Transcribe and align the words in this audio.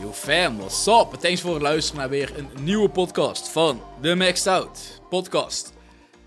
Yo 0.00 0.12
fam, 0.12 0.56
what's 0.58 0.86
up? 0.86 1.20
Thanks 1.20 1.40
voor 1.40 1.52
het 1.52 1.62
luisteren 1.62 2.00
naar 2.00 2.08
weer 2.08 2.38
een 2.38 2.48
nieuwe 2.60 2.88
podcast 2.88 3.48
van 3.48 3.82
de 4.00 4.14
Maxed 4.14 4.46
Out 4.46 5.00
podcast. 5.08 5.72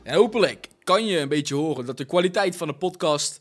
En 0.03 0.15
hopelijk 0.15 0.67
kan 0.83 1.05
je 1.05 1.19
een 1.19 1.29
beetje 1.29 1.55
horen 1.55 1.85
dat 1.85 1.97
de 1.97 2.05
kwaliteit 2.05 2.55
van 2.55 2.67
de 2.67 2.75
podcast 2.75 3.39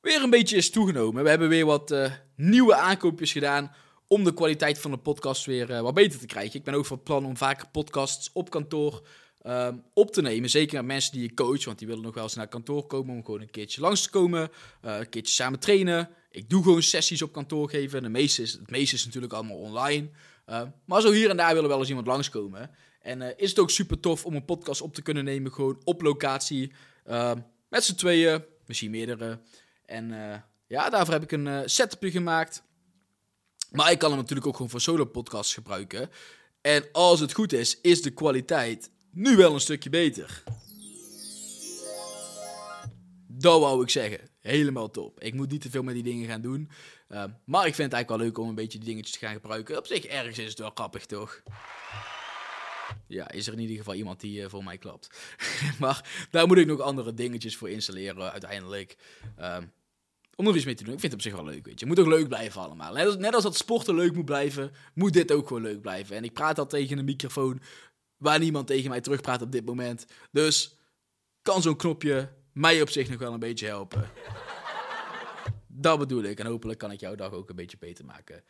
weer 0.00 0.22
een 0.22 0.30
beetje 0.30 0.56
is 0.56 0.70
toegenomen. 0.70 1.22
We 1.22 1.28
hebben 1.28 1.48
weer 1.48 1.66
wat 1.66 1.90
uh, 1.90 2.12
nieuwe 2.36 2.74
aankoopjes 2.74 3.32
gedaan 3.32 3.72
om 4.06 4.24
de 4.24 4.34
kwaliteit 4.34 4.78
van 4.78 4.90
de 4.90 4.96
podcast 4.96 5.46
weer 5.46 5.70
uh, 5.70 5.80
wat 5.80 5.94
beter 5.94 6.18
te 6.18 6.26
krijgen. 6.26 6.58
Ik 6.58 6.64
ben 6.64 6.74
ook 6.74 6.86
van 6.86 7.02
plan 7.02 7.24
om 7.24 7.36
vaker 7.36 7.68
podcasts 7.68 8.30
op 8.32 8.50
kantoor 8.50 9.06
uh, 9.42 9.68
op 9.94 10.12
te 10.12 10.22
nemen. 10.22 10.50
Zeker 10.50 10.76
met 10.76 10.86
mensen 10.86 11.12
die 11.12 11.22
je 11.22 11.34
coach, 11.34 11.64
want 11.64 11.78
die 11.78 11.86
willen 11.86 12.02
nog 12.02 12.14
wel 12.14 12.22
eens 12.22 12.34
naar 12.34 12.48
kantoor 12.48 12.86
komen 12.86 13.14
om 13.14 13.24
gewoon 13.24 13.40
een 13.40 13.50
keertje 13.50 13.80
langs 13.80 14.02
te 14.02 14.10
komen. 14.10 14.50
Uh, 14.84 14.98
een 14.98 15.08
keertje 15.08 15.34
samen 15.34 15.58
trainen. 15.58 16.08
Ik 16.30 16.50
doe 16.50 16.62
gewoon 16.62 16.82
sessies 16.82 17.22
op 17.22 17.32
kantoor 17.32 17.70
geven. 17.70 18.02
De 18.02 18.08
meeste 18.08 18.42
is, 18.42 18.52
het 18.52 18.70
meeste 18.70 18.94
is 18.94 19.04
natuurlijk 19.04 19.32
allemaal 19.32 19.56
online. 19.56 20.10
Uh, 20.46 20.62
maar 20.84 21.00
zo 21.00 21.12
hier 21.12 21.30
en 21.30 21.36
daar 21.36 21.54
willen 21.54 21.68
wel 21.68 21.78
eens 21.78 21.88
iemand 21.88 22.06
langskomen. 22.06 22.70
En 23.00 23.20
uh, 23.20 23.28
is 23.36 23.48
het 23.48 23.58
ook 23.58 23.70
super 23.70 24.00
tof 24.00 24.24
om 24.24 24.34
een 24.34 24.44
podcast 24.44 24.80
op 24.80 24.94
te 24.94 25.02
kunnen 25.02 25.24
nemen, 25.24 25.52
gewoon 25.52 25.80
op 25.84 26.02
locatie. 26.02 26.72
Uh, 27.06 27.32
met 27.68 27.84
z'n 27.84 27.94
tweeën, 27.94 28.44
misschien 28.66 28.90
meerdere. 28.90 29.40
En 29.84 30.10
ja, 30.66 30.90
daarvoor 30.90 31.14
heb 31.14 31.22
ik 31.22 31.32
een 31.32 31.70
setupje 31.70 32.10
gemaakt. 32.10 32.62
Maar 33.70 33.90
ik 33.90 33.98
kan 33.98 34.10
hem 34.10 34.18
natuurlijk 34.18 34.46
ook 34.46 34.54
gewoon 34.54 34.70
voor 34.70 34.80
solo 34.80 35.04
podcasts 35.04 35.54
gebruiken. 35.54 36.10
En 36.60 36.84
als 36.92 37.20
het 37.20 37.32
goed 37.32 37.52
is, 37.52 37.80
is 37.80 38.02
de 38.02 38.10
kwaliteit 38.10 38.90
nu 39.10 39.36
wel 39.36 39.54
een 39.54 39.60
stukje 39.60 39.90
beter. 39.90 40.42
Dat 43.26 43.60
wou 43.60 43.82
ik 43.82 43.90
zeggen. 43.90 44.20
Helemaal 44.48 44.90
top. 44.90 45.20
Ik 45.20 45.34
moet 45.34 45.50
niet 45.50 45.60
te 45.60 45.70
veel 45.70 45.82
met 45.82 45.94
die 45.94 46.02
dingen 46.02 46.28
gaan 46.28 46.40
doen. 46.40 46.70
Uh, 47.08 47.24
maar 47.44 47.66
ik 47.66 47.74
vind 47.74 47.92
het 47.92 47.92
eigenlijk 47.92 48.08
wel 48.08 48.18
leuk 48.18 48.38
om 48.38 48.48
een 48.48 48.54
beetje 48.54 48.78
die 48.78 48.88
dingetjes 48.88 49.18
te 49.18 49.26
gaan 49.26 49.34
gebruiken. 49.34 49.76
Op 49.76 49.86
zich, 49.86 50.04
ergens 50.04 50.38
is 50.38 50.48
het 50.48 50.58
wel 50.58 50.70
grappig, 50.74 51.06
toch? 51.06 51.42
Ja, 53.06 53.30
is 53.30 53.46
er 53.46 53.52
in 53.52 53.58
ieder 53.58 53.76
geval 53.76 53.94
iemand 53.94 54.20
die 54.20 54.40
uh, 54.40 54.48
voor 54.48 54.64
mij 54.64 54.78
klapt. 54.78 55.10
maar 55.80 56.26
daar 56.30 56.46
moet 56.46 56.58
ik 56.58 56.66
nog 56.66 56.80
andere 56.80 57.14
dingetjes 57.14 57.56
voor 57.56 57.70
installeren 57.70 58.32
uiteindelijk. 58.32 58.96
Uh, 59.38 59.56
om 60.34 60.44
nog 60.44 60.56
iets 60.56 60.64
mee 60.64 60.74
te 60.74 60.84
doen. 60.84 60.94
Ik 60.94 61.00
vind 61.00 61.12
het 61.12 61.24
op 61.24 61.28
zich 61.28 61.42
wel 61.42 61.52
leuk, 61.52 61.66
weet 61.66 61.80
je. 61.80 61.86
Moet 61.86 61.98
ook 61.98 62.06
leuk 62.06 62.28
blijven 62.28 62.60
allemaal. 62.60 62.92
Net 62.92 63.06
als, 63.06 63.16
net 63.16 63.34
als 63.34 63.42
dat 63.42 63.56
sporten 63.56 63.94
leuk 63.94 64.14
moet 64.14 64.24
blijven, 64.24 64.72
moet 64.94 65.12
dit 65.12 65.32
ook 65.32 65.46
gewoon 65.46 65.62
leuk 65.62 65.80
blijven. 65.80 66.16
En 66.16 66.24
ik 66.24 66.32
praat 66.32 66.58
al 66.58 66.66
tegen 66.66 66.98
een 66.98 67.04
microfoon 67.04 67.60
waar 68.16 68.38
niemand 68.38 68.66
tegen 68.66 68.90
mij 68.90 69.00
terugpraat 69.00 69.42
op 69.42 69.52
dit 69.52 69.64
moment. 69.64 70.06
Dus 70.30 70.76
kan 71.42 71.62
zo'n 71.62 71.76
knopje 71.76 72.36
mij 72.58 72.82
op 72.82 72.90
zich 72.90 73.08
nog 73.08 73.18
wel 73.18 73.32
een 73.32 73.38
beetje 73.38 73.66
helpen. 73.66 74.10
Dat 75.66 75.98
bedoel 75.98 76.22
ik. 76.22 76.38
En 76.38 76.46
hopelijk 76.46 76.78
kan 76.78 76.92
ik 76.92 77.00
jouw 77.00 77.14
dag 77.14 77.32
ook 77.32 77.48
een 77.48 77.56
beetje 77.56 77.78
beter 77.78 78.04
maken. 78.04 78.44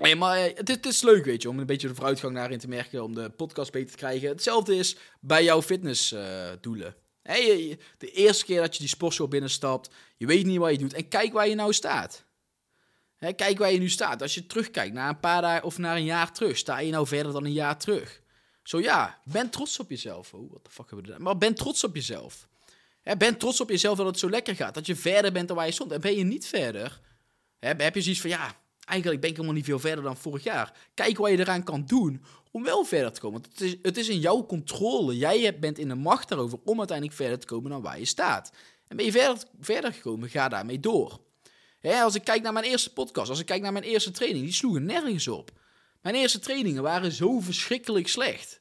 Nee, 0.00 0.16
maar 0.16 0.38
het, 0.38 0.68
het, 0.68 0.86
is 0.86 1.02
leuk, 1.02 1.24
weet 1.24 1.42
je, 1.42 1.48
om 1.48 1.58
een 1.58 1.66
beetje 1.66 1.88
de 1.88 1.94
vooruitgang 1.94 2.34
daarin 2.34 2.58
te 2.58 2.68
merken, 2.68 3.04
om 3.04 3.14
de 3.14 3.30
podcast 3.30 3.72
beter 3.72 3.90
te 3.90 3.96
krijgen. 3.96 4.28
Hetzelfde 4.28 4.76
is 4.76 4.96
bij 5.20 5.44
jouw 5.44 5.62
fitnessdoelen. 5.62 6.94
Uh, 7.22 7.32
hey, 7.32 7.78
de 7.98 8.10
eerste 8.10 8.44
keer 8.44 8.60
dat 8.60 8.72
je 8.74 8.80
die 8.80 8.88
sportschool 8.88 9.28
binnenstapt, 9.28 9.90
je 10.16 10.26
weet 10.26 10.46
niet 10.46 10.58
wat 10.58 10.70
je 10.70 10.78
doet 10.78 10.94
en 10.94 11.08
kijk 11.08 11.32
waar 11.32 11.48
je 11.48 11.54
nou 11.54 11.72
staat. 11.72 12.24
Hè, 13.16 13.32
kijk 13.32 13.58
waar 13.58 13.72
je 13.72 13.78
nu 13.78 13.88
staat. 13.88 14.22
Als 14.22 14.34
je 14.34 14.46
terugkijkt 14.46 14.94
naar 14.94 15.08
een 15.08 15.20
paar 15.20 15.42
dagen 15.42 15.64
of 15.64 15.78
naar 15.78 15.96
een 15.96 16.04
jaar 16.04 16.32
terug, 16.32 16.56
sta 16.56 16.78
je 16.78 16.92
nou 16.92 17.06
verder 17.06 17.32
dan 17.32 17.44
een 17.44 17.52
jaar 17.52 17.78
terug? 17.78 18.20
Zo 18.70 18.80
ja, 18.80 19.18
ben 19.24 19.50
trots 19.50 19.78
op 19.78 19.90
jezelf. 19.90 20.34
Oh, 20.34 20.52
wat 20.52 20.64
de 20.64 20.70
fuck 20.70 20.86
hebben 20.86 20.98
we 20.98 21.04
gedaan? 21.04 21.22
Maar 21.22 21.38
ben 21.38 21.54
trots 21.54 21.84
op 21.84 21.94
jezelf. 21.94 22.48
Hè, 23.02 23.16
ben 23.16 23.36
trots 23.38 23.60
op 23.60 23.68
jezelf 23.68 23.96
dat 23.96 24.06
het 24.06 24.18
zo 24.18 24.30
lekker 24.30 24.56
gaat. 24.56 24.74
Dat 24.74 24.86
je 24.86 24.96
verder 24.96 25.32
bent 25.32 25.48
dan 25.48 25.56
waar 25.56 25.66
je 25.66 25.72
stond. 25.72 25.92
En 25.92 26.00
ben 26.00 26.16
je 26.16 26.24
niet 26.24 26.46
verder, 26.46 27.00
heb 27.58 27.94
je 27.94 28.02
zoiets 28.02 28.20
van 28.20 28.30
ja, 28.30 28.56
eigenlijk 28.84 29.20
ben 29.20 29.30
ik 29.30 29.36
helemaal 29.36 29.56
niet 29.56 29.64
veel 29.64 29.78
verder 29.78 30.04
dan 30.04 30.16
vorig 30.16 30.44
jaar. 30.44 30.72
Kijk 30.94 31.18
wat 31.18 31.30
je 31.30 31.38
eraan 31.38 31.62
kan 31.62 31.84
doen 31.86 32.24
om 32.50 32.62
wel 32.62 32.84
verder 32.84 33.12
te 33.12 33.20
komen. 33.20 33.40
Want 33.40 33.52
het 33.52 33.60
is, 33.60 33.76
het 33.82 33.96
is 33.96 34.08
in 34.08 34.18
jouw 34.18 34.46
controle. 34.46 35.16
Jij 35.16 35.58
bent 35.58 35.78
in 35.78 35.88
de 35.88 35.94
macht 35.94 36.28
daarover 36.28 36.58
om 36.64 36.78
uiteindelijk 36.78 37.16
verder 37.16 37.38
te 37.38 37.46
komen 37.46 37.70
dan 37.70 37.82
waar 37.82 37.98
je 37.98 38.04
staat. 38.04 38.52
En 38.88 38.96
ben 38.96 39.04
je 39.04 39.12
verder, 39.12 39.42
verder 39.60 39.92
gekomen, 39.92 40.28
ga 40.28 40.48
daarmee 40.48 40.80
door. 40.80 41.20
Als 41.82 42.14
ik 42.14 42.24
kijk 42.24 42.42
naar 42.42 42.52
mijn 42.52 42.64
eerste 42.64 42.92
podcast, 42.92 43.30
als 43.30 43.40
ik 43.40 43.46
kijk 43.46 43.62
naar 43.62 43.72
mijn 43.72 43.84
eerste 43.84 44.10
training, 44.10 44.44
die 44.44 44.54
sloegen 44.54 44.84
nergens 44.84 45.28
op. 45.28 45.50
Mijn 46.00 46.14
eerste 46.14 46.38
trainingen 46.38 46.82
waren 46.82 47.12
zo 47.12 47.40
verschrikkelijk 47.40 48.08
slecht. 48.08 48.59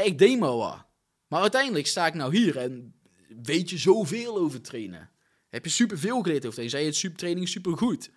Ik 0.00 0.18
deed 0.18 0.38
maar. 0.38 0.86
Maar 1.28 1.40
uiteindelijk 1.40 1.86
sta 1.86 2.06
ik 2.06 2.14
nou 2.14 2.36
hier 2.36 2.56
en 2.58 2.94
weet 3.42 3.70
je 3.70 3.78
zoveel 3.78 4.38
over 4.38 4.60
trainen. 4.60 5.10
Heb 5.48 5.64
je 5.64 5.70
superveel 5.70 6.22
geleerd 6.22 6.46
over 6.46 6.52
trainen. 6.52 6.70
Zei 6.70 6.82
je 6.82 6.88
het 6.88 6.98
supertraining 6.98 7.48
supergoed. 7.48 8.10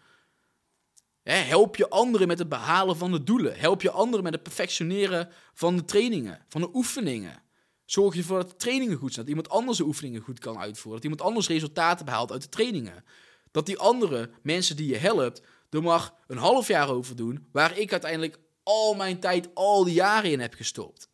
Hè, 1.23 1.33
help 1.33 1.75
je 1.75 1.89
anderen 1.89 2.27
met 2.27 2.39
het 2.39 2.49
behalen 2.49 2.97
van 2.97 3.11
de 3.11 3.23
doelen. 3.23 3.59
Help 3.59 3.81
je 3.81 3.91
anderen 3.91 4.23
met 4.23 4.33
het 4.33 4.43
perfectioneren 4.43 5.29
van 5.53 5.75
de 5.75 5.85
trainingen, 5.85 6.45
van 6.49 6.61
de 6.61 6.69
oefeningen. 6.73 7.43
Zorg 7.85 8.13
je 8.13 8.19
ervoor 8.19 8.37
dat 8.37 8.49
de 8.49 8.55
trainingen 8.55 8.97
goed 8.97 9.13
zijn. 9.13 9.25
Dat 9.25 9.35
iemand 9.35 9.53
anders 9.53 9.77
de 9.77 9.83
oefeningen 9.83 10.21
goed 10.21 10.39
kan 10.39 10.57
uitvoeren. 10.57 11.01
Dat 11.01 11.11
iemand 11.11 11.21
anders 11.21 11.47
resultaten 11.47 12.05
behaalt 12.05 12.31
uit 12.31 12.41
de 12.41 12.49
trainingen. 12.49 13.03
Dat 13.51 13.65
die 13.65 13.77
andere 13.77 14.29
mensen 14.41 14.75
die 14.75 14.87
je 14.87 14.97
helpt, 14.97 15.41
er 15.69 15.83
maar 15.83 16.13
een 16.27 16.37
half 16.37 16.67
jaar 16.67 16.89
over 16.89 17.15
doen, 17.15 17.47
waar 17.51 17.77
ik 17.77 17.91
uiteindelijk 17.91 18.39
al 18.63 18.93
mijn 18.93 19.19
tijd, 19.19 19.55
al 19.55 19.83
die 19.83 19.93
jaren 19.93 20.31
in 20.31 20.39
heb 20.39 20.53
gestopt. 20.53 21.09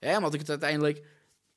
Hè, 0.00 0.16
omdat 0.16 0.34
ik 0.34 0.40
het 0.40 0.48
uiteindelijk 0.48 1.04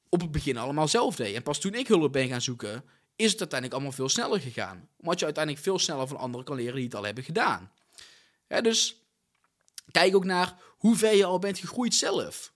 op 0.09 0.21
het 0.21 0.31
begin 0.31 0.57
allemaal 0.57 0.87
zelf 0.87 1.15
deed. 1.15 1.35
En 1.35 1.43
pas 1.43 1.59
toen 1.59 1.73
ik 1.73 1.87
hulp 1.87 2.11
ben 2.11 2.27
gaan 2.27 2.41
zoeken, 2.41 2.83
is 3.15 3.31
het 3.31 3.39
uiteindelijk 3.39 3.73
allemaal 3.73 3.97
veel 3.97 4.09
sneller 4.09 4.39
gegaan. 4.39 4.89
Omdat 4.97 5.19
je 5.19 5.25
uiteindelijk 5.25 5.63
veel 5.63 5.79
sneller 5.79 6.07
van 6.07 6.17
anderen 6.17 6.45
kan 6.45 6.55
leren 6.55 6.75
die 6.75 6.83
het 6.83 6.95
al 6.95 7.03
hebben 7.05 7.23
gedaan. 7.23 7.71
Dus 8.47 9.01
kijk 9.91 10.15
ook 10.15 10.25
naar 10.25 10.61
hoe 10.77 10.95
ver 10.95 11.15
je 11.15 11.25
al 11.25 11.39
bent 11.39 11.59
gegroeid 11.59 11.95
zelf. 11.95 12.53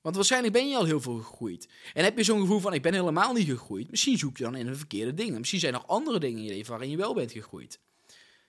Want 0.00 0.16
waarschijnlijk 0.16 0.52
ben 0.52 0.68
je 0.68 0.76
al 0.76 0.84
heel 0.84 1.00
veel 1.00 1.16
gegroeid. 1.16 1.68
En 1.94 2.04
heb 2.04 2.16
je 2.16 2.24
zo'n 2.24 2.40
gevoel 2.40 2.60
van, 2.60 2.72
ik 2.72 2.82
ben 2.82 2.94
helemaal 2.94 3.32
niet 3.32 3.48
gegroeid. 3.48 3.90
Misschien 3.90 4.18
zoek 4.18 4.36
je 4.36 4.44
dan 4.44 4.54
in 4.54 4.66
de 4.66 4.74
verkeerde 4.74 5.14
dingen. 5.14 5.38
Misschien 5.38 5.60
zijn 5.60 5.74
er 5.74 5.84
andere 5.84 6.18
dingen 6.18 6.38
in 6.38 6.44
je 6.44 6.50
leven 6.50 6.70
waarin 6.70 6.90
je 6.90 6.96
wel 6.96 7.14
bent 7.14 7.32
gegroeid. 7.32 7.80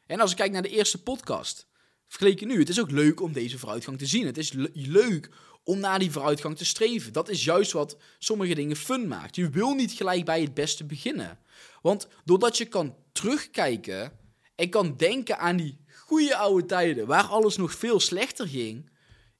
En 0.05 0.19
als 0.19 0.31
ik 0.31 0.37
kijk 0.37 0.51
naar 0.51 0.61
de 0.61 0.69
eerste 0.69 1.03
podcast, 1.03 1.67
vergeleken 2.07 2.47
nu, 2.47 2.59
het 2.59 2.69
is 2.69 2.79
ook 2.79 2.91
leuk 2.91 3.21
om 3.21 3.33
deze 3.33 3.57
vooruitgang 3.57 3.97
te 3.97 4.05
zien. 4.05 4.25
Het 4.25 4.37
is 4.37 4.51
le 4.51 4.69
leuk 4.73 5.29
om 5.63 5.79
naar 5.79 5.99
die 5.99 6.11
vooruitgang 6.11 6.57
te 6.57 6.65
streven. 6.65 7.13
Dat 7.13 7.29
is 7.29 7.43
juist 7.43 7.71
wat 7.71 7.97
sommige 8.19 8.53
dingen 8.53 8.75
fun 8.75 9.07
maakt. 9.07 9.35
Je 9.35 9.49
wil 9.49 9.73
niet 9.73 9.91
gelijk 9.91 10.25
bij 10.25 10.41
het 10.41 10.53
beste 10.53 10.85
beginnen. 10.85 11.39
Want 11.81 12.07
doordat 12.25 12.57
je 12.57 12.65
kan 12.65 12.95
terugkijken 13.11 14.11
en 14.55 14.69
kan 14.69 14.97
denken 14.97 15.37
aan 15.39 15.57
die 15.57 15.77
goede 15.89 16.35
oude 16.35 16.65
tijden, 16.65 17.07
waar 17.07 17.23
alles 17.23 17.57
nog 17.57 17.73
veel 17.73 17.99
slechter 17.99 18.47
ging, 18.47 18.89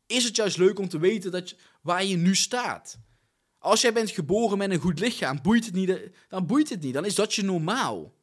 is 0.07 0.23
het 0.23 0.35
juist 0.35 0.57
leuk 0.57 0.79
om 0.79 0.89
te 0.89 0.99
weten 0.99 1.31
dat 1.31 1.49
je, 1.49 1.55
waar 1.81 2.05
je 2.05 2.15
nu 2.15 2.35
staat. 2.35 2.99
Als 3.59 3.81
jij 3.81 3.93
bent 3.93 4.11
geboren 4.11 4.57
met 4.57 4.71
een 4.71 4.79
goed 4.79 4.99
lichaam, 4.99 5.41
boeit 5.41 5.65
het 5.65 5.73
niet, 5.73 5.99
dan 6.29 6.45
boeit 6.45 6.69
het 6.69 6.81
niet. 6.81 6.93
Dan 6.93 7.05
is 7.05 7.15
dat 7.15 7.33
je 7.33 7.43
normaal. 7.43 8.13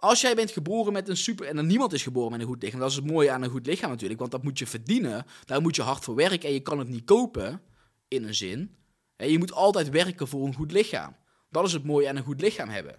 Als 0.00 0.20
jij 0.20 0.34
bent 0.34 0.50
geboren 0.50 0.92
met 0.92 1.08
een 1.08 1.16
super... 1.16 1.46
En 1.46 1.56
dan 1.56 1.66
niemand 1.66 1.92
is 1.92 2.02
geboren 2.02 2.30
met 2.30 2.40
een 2.40 2.46
goed 2.46 2.62
lichaam. 2.62 2.80
Dat 2.80 2.90
is 2.90 2.96
het 2.96 3.06
mooie 3.06 3.30
aan 3.30 3.42
een 3.42 3.50
goed 3.50 3.66
lichaam 3.66 3.90
natuurlijk. 3.90 4.20
Want 4.20 4.32
dat 4.32 4.42
moet 4.42 4.58
je 4.58 4.66
verdienen. 4.66 5.26
Daar 5.44 5.60
moet 5.60 5.76
je 5.76 5.82
hard 5.82 6.04
voor 6.04 6.14
werken. 6.14 6.48
En 6.48 6.54
je 6.54 6.60
kan 6.60 6.78
het 6.78 6.88
niet 6.88 7.04
kopen, 7.04 7.62
in 8.08 8.24
een 8.24 8.34
zin. 8.34 8.76
En 9.16 9.30
je 9.30 9.38
moet 9.38 9.52
altijd 9.52 9.88
werken 9.88 10.28
voor 10.28 10.46
een 10.46 10.54
goed 10.54 10.72
lichaam. 10.72 11.16
Dat 11.50 11.66
is 11.66 11.72
het 11.72 11.84
mooie 11.84 12.08
aan 12.08 12.16
een 12.16 12.22
goed 12.22 12.40
lichaam 12.40 12.68
hebben. 12.68 12.96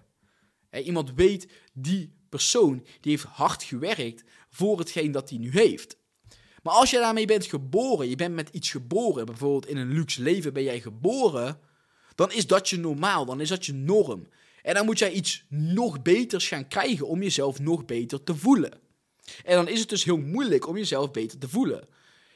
En 0.70 0.82
iemand 0.82 1.12
weet, 1.14 1.48
die 1.72 2.14
persoon, 2.28 2.86
die 3.00 3.10
heeft 3.10 3.24
hard 3.24 3.62
gewerkt 3.62 4.24
voor 4.48 4.78
hetgeen 4.78 5.12
dat 5.12 5.30
hij 5.30 5.38
nu 5.38 5.50
heeft. 5.50 5.96
Maar 6.62 6.74
als 6.74 6.90
je 6.90 6.98
daarmee 6.98 7.26
bent 7.26 7.46
geboren, 7.46 8.08
je 8.08 8.16
bent 8.16 8.34
met 8.34 8.48
iets 8.48 8.70
geboren, 8.70 9.26
bijvoorbeeld 9.26 9.66
in 9.66 9.76
een 9.76 9.92
luxe 9.92 10.22
leven 10.22 10.52
ben 10.52 10.62
jij 10.62 10.80
geboren, 10.80 11.60
dan 12.14 12.32
is 12.32 12.46
dat 12.46 12.68
je 12.68 12.78
normaal, 12.78 13.24
dan 13.24 13.40
is 13.40 13.48
dat 13.48 13.66
je 13.66 13.72
norm. 13.72 14.26
En 14.62 14.74
dan 14.74 14.84
moet 14.84 14.98
jij 14.98 15.12
iets 15.12 15.44
nog 15.48 16.02
beters 16.02 16.48
gaan 16.48 16.68
krijgen 16.68 17.06
om 17.06 17.22
jezelf 17.22 17.58
nog 17.58 17.84
beter 17.84 18.24
te 18.24 18.34
voelen. 18.34 18.72
En 19.44 19.54
dan 19.54 19.68
is 19.68 19.80
het 19.80 19.88
dus 19.88 20.04
heel 20.04 20.18
moeilijk 20.18 20.66
om 20.66 20.76
jezelf 20.76 21.10
beter 21.10 21.38
te 21.38 21.48
voelen. 21.48 21.88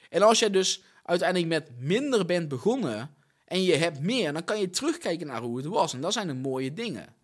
En 0.08 0.22
als 0.22 0.38
jij 0.38 0.50
dus 0.50 0.82
uiteindelijk 1.02 1.48
met 1.48 1.70
minder 1.80 2.24
bent 2.24 2.48
begonnen 2.48 3.14
en 3.44 3.62
je 3.62 3.74
hebt 3.74 4.00
meer, 4.00 4.32
dan 4.32 4.44
kan 4.44 4.60
je 4.60 4.70
terugkijken 4.70 5.26
naar 5.26 5.42
hoe 5.42 5.56
het 5.56 5.66
was. 5.66 5.94
En 5.94 6.00
dat 6.00 6.12
zijn 6.12 6.26
de 6.26 6.34
mooie 6.34 6.72
dingen. 6.72 7.14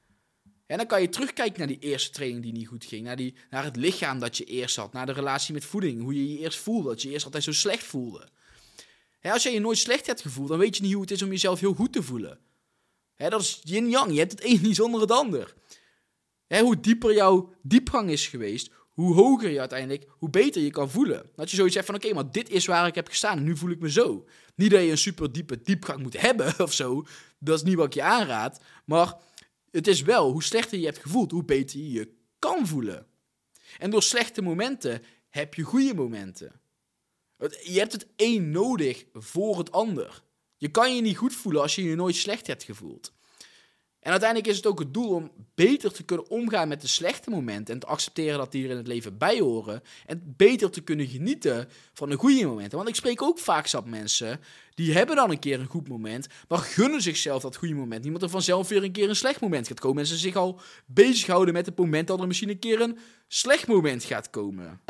En 0.66 0.76
dan 0.76 0.86
kan 0.86 1.00
je 1.00 1.08
terugkijken 1.08 1.58
naar 1.58 1.68
die 1.68 1.78
eerste 1.78 2.10
training 2.10 2.42
die 2.42 2.52
niet 2.52 2.66
goed 2.66 2.84
ging. 2.84 3.04
Naar, 3.04 3.16
die, 3.16 3.34
naar 3.50 3.64
het 3.64 3.76
lichaam 3.76 4.18
dat 4.18 4.36
je 4.36 4.44
eerst 4.44 4.76
had. 4.76 4.92
Naar 4.92 5.06
de 5.06 5.12
relatie 5.12 5.54
met 5.54 5.64
voeding. 5.64 6.02
Hoe 6.02 6.14
je 6.14 6.32
je 6.32 6.38
eerst 6.38 6.58
voelde. 6.58 6.88
Dat 6.88 7.02
je 7.02 7.10
eerst 7.10 7.24
altijd 7.24 7.44
zo 7.44 7.52
slecht 7.52 7.84
voelde. 7.84 8.28
als 9.22 9.42
je 9.42 9.50
je 9.50 9.60
nooit 9.60 9.78
slecht 9.78 10.06
hebt 10.06 10.20
gevoeld, 10.20 10.48
dan 10.48 10.58
weet 10.58 10.76
je 10.76 10.82
niet 10.82 10.92
hoe 10.92 11.02
het 11.02 11.10
is 11.10 11.22
om 11.22 11.30
jezelf 11.30 11.60
heel 11.60 11.74
goed 11.74 11.92
te 11.92 12.02
voelen. 12.02 12.38
Dat 13.28 13.40
is 13.40 13.60
yin-yang. 13.64 14.12
Je 14.12 14.18
hebt 14.18 14.32
het 14.32 14.44
een 14.44 14.60
niet 14.66 14.76
zonder 14.76 15.00
het 15.00 15.10
ander. 15.10 15.54
hoe 16.48 16.80
dieper 16.80 17.14
jouw 17.14 17.52
diepgang 17.62 18.10
is 18.10 18.26
geweest, 18.26 18.70
hoe 18.88 19.14
hoger 19.14 19.50
je 19.50 19.60
uiteindelijk, 19.60 20.06
hoe 20.08 20.30
beter 20.30 20.62
je 20.62 20.70
kan 20.70 20.90
voelen. 20.90 21.30
Dat 21.34 21.50
je 21.50 21.56
zoiets 21.56 21.74
zegt 21.74 21.86
van, 21.86 21.94
oké, 21.94 22.14
maar 22.14 22.30
dit 22.30 22.50
is 22.50 22.66
waar 22.66 22.86
ik 22.86 22.94
heb 22.94 23.08
gestaan 23.08 23.38
en 23.38 23.44
nu 23.44 23.56
voel 23.56 23.70
ik 23.70 23.80
me 23.80 23.90
zo. 23.90 24.26
Niet 24.54 24.70
dat 24.70 24.82
je 24.82 24.90
een 24.90 24.98
super 24.98 25.32
diepe 25.32 25.62
diepgang 25.62 26.02
moet 26.02 26.20
hebben 26.26 26.54
of 26.58 26.72
zo. 26.72 27.06
Dat 27.38 27.56
is 27.56 27.62
niet 27.62 27.76
wat 27.76 27.86
ik 27.86 27.94
je 27.94 28.02
aanraad. 28.02 28.60
Maar 28.84 29.14
het 29.70 29.86
is 29.86 30.02
wel, 30.02 30.32
hoe 30.32 30.42
slechter 30.42 30.78
je 30.78 30.84
hebt 30.84 30.98
gevoeld, 30.98 31.30
hoe 31.30 31.44
beter 31.44 31.78
je 31.78 31.90
je 31.90 32.12
kan 32.38 32.66
voelen. 32.66 33.06
En 33.78 33.90
door 33.90 34.02
slechte 34.02 34.42
momenten 34.42 35.02
heb 35.28 35.54
je 35.54 35.62
goede 35.62 35.94
momenten. 35.94 36.60
Je 37.62 37.78
hebt 37.78 37.92
het 37.92 38.06
een 38.16 38.50
nodig 38.50 39.04
voor 39.12 39.58
het 39.58 39.72
ander. 39.72 40.22
Je 40.60 40.68
kan 40.68 40.94
je 40.94 41.00
niet 41.00 41.16
goed 41.16 41.34
voelen 41.34 41.62
als 41.62 41.74
je 41.74 41.82
je 41.82 41.94
nooit 41.94 42.16
slecht 42.16 42.46
hebt 42.46 42.62
gevoeld. 42.62 43.12
En 44.00 44.10
uiteindelijk 44.10 44.50
is 44.50 44.56
het 44.56 44.66
ook 44.66 44.78
het 44.78 44.94
doel 44.94 45.14
om 45.14 45.30
beter 45.54 45.92
te 45.92 46.02
kunnen 46.02 46.30
omgaan 46.30 46.68
met 46.68 46.80
de 46.80 46.86
slechte 46.86 47.30
momenten 47.30 47.74
en 47.74 47.80
te 47.80 47.86
accepteren 47.86 48.38
dat 48.38 48.52
die 48.52 48.64
er 48.64 48.70
in 48.70 48.76
het 48.76 48.86
leven 48.86 49.18
bij 49.18 49.38
horen. 49.38 49.82
En 50.06 50.34
beter 50.36 50.70
te 50.70 50.80
kunnen 50.80 51.06
genieten 51.06 51.68
van 51.92 52.08
de 52.08 52.16
goede 52.16 52.46
momenten. 52.46 52.76
Want 52.76 52.88
ik 52.88 52.94
spreek 52.94 53.22
ook 53.22 53.38
vaak 53.38 53.66
zat 53.66 53.86
mensen, 53.86 54.40
die 54.74 54.92
hebben 54.92 55.16
dan 55.16 55.30
een 55.30 55.38
keer 55.38 55.60
een 55.60 55.66
goed 55.66 55.88
moment, 55.88 56.26
maar 56.48 56.58
gunnen 56.58 57.02
zichzelf 57.02 57.42
dat 57.42 57.56
goede 57.56 57.74
moment. 57.74 58.02
Niemand 58.02 58.22
er 58.22 58.30
vanzelf 58.30 58.68
weer 58.68 58.84
een 58.84 58.92
keer 58.92 59.08
een 59.08 59.16
slecht 59.16 59.40
moment 59.40 59.66
gaat 59.66 59.80
komen. 59.80 59.98
En 59.98 60.06
ze 60.06 60.16
zich 60.16 60.36
al 60.36 60.60
bezighouden 60.86 61.54
met 61.54 61.66
het 61.66 61.78
moment 61.78 62.06
dat 62.08 62.20
er 62.20 62.26
misschien 62.26 62.50
een 62.50 62.58
keer 62.58 62.80
een 62.80 62.98
slecht 63.28 63.66
moment 63.66 64.04
gaat 64.04 64.30
komen. 64.30 64.80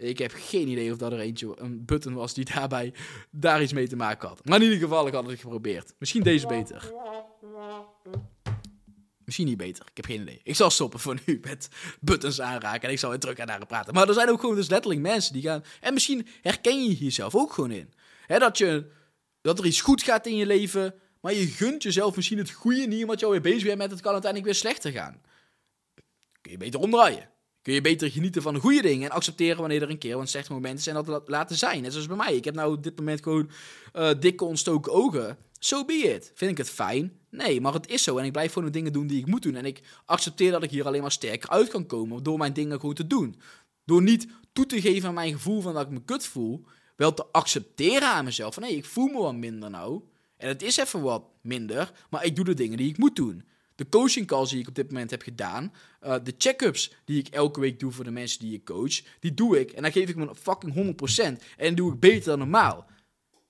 Ik 0.00 0.18
heb 0.18 0.32
geen 0.34 0.68
idee 0.68 0.92
of 0.92 0.98
dat 0.98 1.12
er 1.12 1.18
eentje, 1.18 1.52
een 1.56 1.84
button 1.84 2.14
was 2.14 2.34
die 2.34 2.44
daarbij 2.44 2.92
daar 3.30 3.62
iets 3.62 3.72
mee 3.72 3.88
te 3.88 3.96
maken 3.96 4.28
had. 4.28 4.44
Maar 4.44 4.56
in 4.56 4.62
ieder 4.62 4.78
geval, 4.78 5.06
ik 5.06 5.12
had 5.12 5.26
het 5.26 5.40
geprobeerd. 5.40 5.94
Misschien 5.98 6.22
deze 6.22 6.46
beter. 6.46 6.92
Misschien 9.24 9.46
niet 9.46 9.56
beter. 9.56 9.84
Ik 9.90 9.96
heb 9.96 10.04
geen 10.04 10.20
idee. 10.20 10.40
Ik 10.42 10.56
zal 10.56 10.70
stoppen 10.70 11.00
voor 11.00 11.18
nu 11.26 11.38
met 11.42 11.68
buttons 12.00 12.40
aanraken. 12.40 12.82
En 12.82 12.90
ik 12.90 12.98
zal 12.98 13.10
weer 13.10 13.18
terug 13.18 13.38
aan 13.38 13.48
haar 13.48 13.66
praten. 13.66 13.94
Maar 13.94 14.08
er 14.08 14.14
zijn 14.14 14.28
ook 14.28 14.40
gewoon 14.40 14.54
dus 14.54 14.68
letterlijk 14.68 15.00
mensen 15.00 15.32
die 15.32 15.42
gaan. 15.42 15.64
En 15.80 15.94
misschien 15.94 16.26
herken 16.40 16.84
je 16.84 16.96
jezelf 16.96 17.34
ook 17.34 17.52
gewoon 17.52 17.70
in. 17.70 17.92
dat, 18.26 18.58
je, 18.58 18.90
dat 19.40 19.58
er 19.58 19.66
iets 19.66 19.80
goed 19.80 20.02
gaat 20.02 20.26
in 20.26 20.36
je 20.36 20.46
leven. 20.46 20.94
Maar 21.20 21.34
je 21.34 21.46
gunt 21.46 21.82
jezelf 21.82 22.16
misschien 22.16 22.38
het 22.38 22.50
goede 22.50 22.86
niet. 22.86 23.02
Omdat 23.02 23.20
je 23.20 23.26
alweer 23.26 23.40
bezig 23.40 23.64
bent 23.64 23.78
met 23.78 23.90
het 23.90 24.00
kan 24.00 24.12
uiteindelijk 24.12 24.52
weer 24.52 24.60
slechter 24.60 24.92
gaan. 24.92 25.20
Kun 26.40 26.52
je 26.52 26.58
beter 26.58 26.80
omdraaien 26.80 27.30
kun 27.62 27.74
je 27.74 27.80
beter 27.80 28.10
genieten 28.10 28.42
van 28.42 28.54
de 28.54 28.60
goede 28.60 28.82
dingen 28.82 29.10
en 29.10 29.16
accepteren 29.16 29.60
wanneer 29.60 29.82
er 29.82 29.90
een 29.90 29.98
keer 29.98 30.18
een 30.18 30.26
slecht 30.26 30.48
moment 30.48 30.78
is 30.78 30.86
en 30.86 30.94
dat 30.94 31.28
laten 31.28 31.56
zijn. 31.56 31.82
Net 31.82 31.92
zoals 31.92 32.06
bij 32.06 32.16
mij. 32.16 32.34
Ik 32.34 32.44
heb 32.44 32.54
nou 32.54 32.72
op 32.72 32.82
dit 32.82 32.98
moment 32.98 33.22
gewoon 33.22 33.50
uh, 33.96 34.10
dikke 34.20 34.44
ontstoken 34.44 34.92
ogen. 34.92 35.36
So 35.58 35.84
be 35.84 35.92
it. 35.92 36.32
Vind 36.34 36.50
ik 36.50 36.58
het 36.58 36.70
fijn? 36.70 37.12
Nee, 37.30 37.60
maar 37.60 37.72
het 37.72 37.88
is 37.88 38.02
zo. 38.02 38.18
En 38.18 38.24
ik 38.24 38.32
blijf 38.32 38.52
gewoon 38.52 38.68
de 38.68 38.74
dingen 38.74 38.92
doen 38.92 39.06
die 39.06 39.18
ik 39.18 39.26
moet 39.26 39.42
doen. 39.42 39.54
En 39.54 39.64
ik 39.64 39.82
accepteer 40.04 40.50
dat 40.50 40.62
ik 40.62 40.70
hier 40.70 40.86
alleen 40.86 41.00
maar 41.00 41.12
sterker 41.12 41.50
uit 41.50 41.68
kan 41.68 41.86
komen 41.86 42.22
door 42.22 42.38
mijn 42.38 42.52
dingen 42.52 42.80
gewoon 42.80 42.94
te 42.94 43.06
doen. 43.06 43.40
Door 43.84 44.02
niet 44.02 44.26
toe 44.52 44.66
te 44.66 44.80
geven 44.80 45.08
aan 45.08 45.14
mijn 45.14 45.32
gevoel 45.32 45.60
van 45.60 45.74
dat 45.74 45.86
ik 45.86 45.92
me 45.92 46.02
kut 46.04 46.26
voel. 46.26 46.64
Wel 46.96 47.14
te 47.14 47.26
accepteren 47.32 48.08
aan 48.08 48.24
mezelf. 48.24 48.54
Van 48.54 48.62
hé, 48.62 48.68
ik 48.68 48.84
voel 48.84 49.06
me 49.06 49.18
wat 49.18 49.34
minder 49.34 49.70
nou. 49.70 50.00
En 50.36 50.48
het 50.48 50.62
is 50.62 50.76
even 50.76 51.02
wat 51.02 51.24
minder. 51.40 51.92
Maar 52.10 52.24
ik 52.24 52.36
doe 52.36 52.44
de 52.44 52.54
dingen 52.54 52.76
die 52.76 52.88
ik 52.88 52.98
moet 52.98 53.16
doen 53.16 53.44
de 53.80 53.88
coaching 53.88 54.26
calls 54.26 54.50
die 54.50 54.60
ik 54.60 54.68
op 54.68 54.74
dit 54.74 54.90
moment 54.90 55.10
heb 55.10 55.22
gedaan, 55.22 55.72
uh, 56.02 56.14
de 56.22 56.34
check-ups 56.38 56.92
die 57.04 57.18
ik 57.18 57.28
elke 57.28 57.60
week 57.60 57.80
doe 57.80 57.92
voor 57.92 58.04
de 58.04 58.10
mensen 58.10 58.40
die 58.40 58.54
ik 58.54 58.64
coach, 58.64 59.00
die 59.20 59.34
doe 59.34 59.60
ik 59.60 59.70
en 59.72 59.82
dan 59.82 59.92
geef 59.92 60.08
ik 60.08 60.16
me 60.16 60.34
fucking 60.34 60.96
100% 61.40 61.44
en 61.56 61.74
doe 61.74 61.92
ik 61.92 62.00
beter 62.00 62.24
dan 62.24 62.38
normaal. 62.38 62.86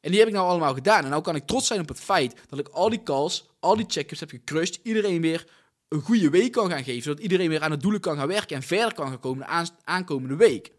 En 0.00 0.10
die 0.10 0.18
heb 0.18 0.28
ik 0.28 0.34
nou 0.34 0.48
allemaal 0.48 0.74
gedaan. 0.74 1.04
En 1.04 1.10
nou 1.10 1.22
kan 1.22 1.36
ik 1.36 1.46
trots 1.46 1.66
zijn 1.66 1.80
op 1.80 1.88
het 1.88 2.00
feit 2.00 2.34
dat 2.48 2.58
ik 2.58 2.68
al 2.68 2.90
die 2.90 3.02
calls, 3.02 3.48
al 3.60 3.76
die 3.76 3.84
check-ups 3.88 4.20
heb 4.20 4.30
gecrushed, 4.30 4.80
iedereen 4.82 5.20
weer 5.20 5.46
een 5.88 6.00
goede 6.00 6.30
week 6.30 6.52
kan 6.52 6.70
gaan 6.70 6.84
geven, 6.84 7.02
zodat 7.02 7.22
iedereen 7.22 7.48
weer 7.48 7.62
aan 7.62 7.70
het 7.70 7.80
doelen 7.80 8.00
kan 8.00 8.16
gaan 8.16 8.28
werken 8.28 8.56
en 8.56 8.62
verder 8.62 8.94
kan 8.94 9.08
gaan 9.08 9.20
komen 9.20 9.46
de 9.46 9.70
aankomende 9.84 10.36
week. 10.36 10.72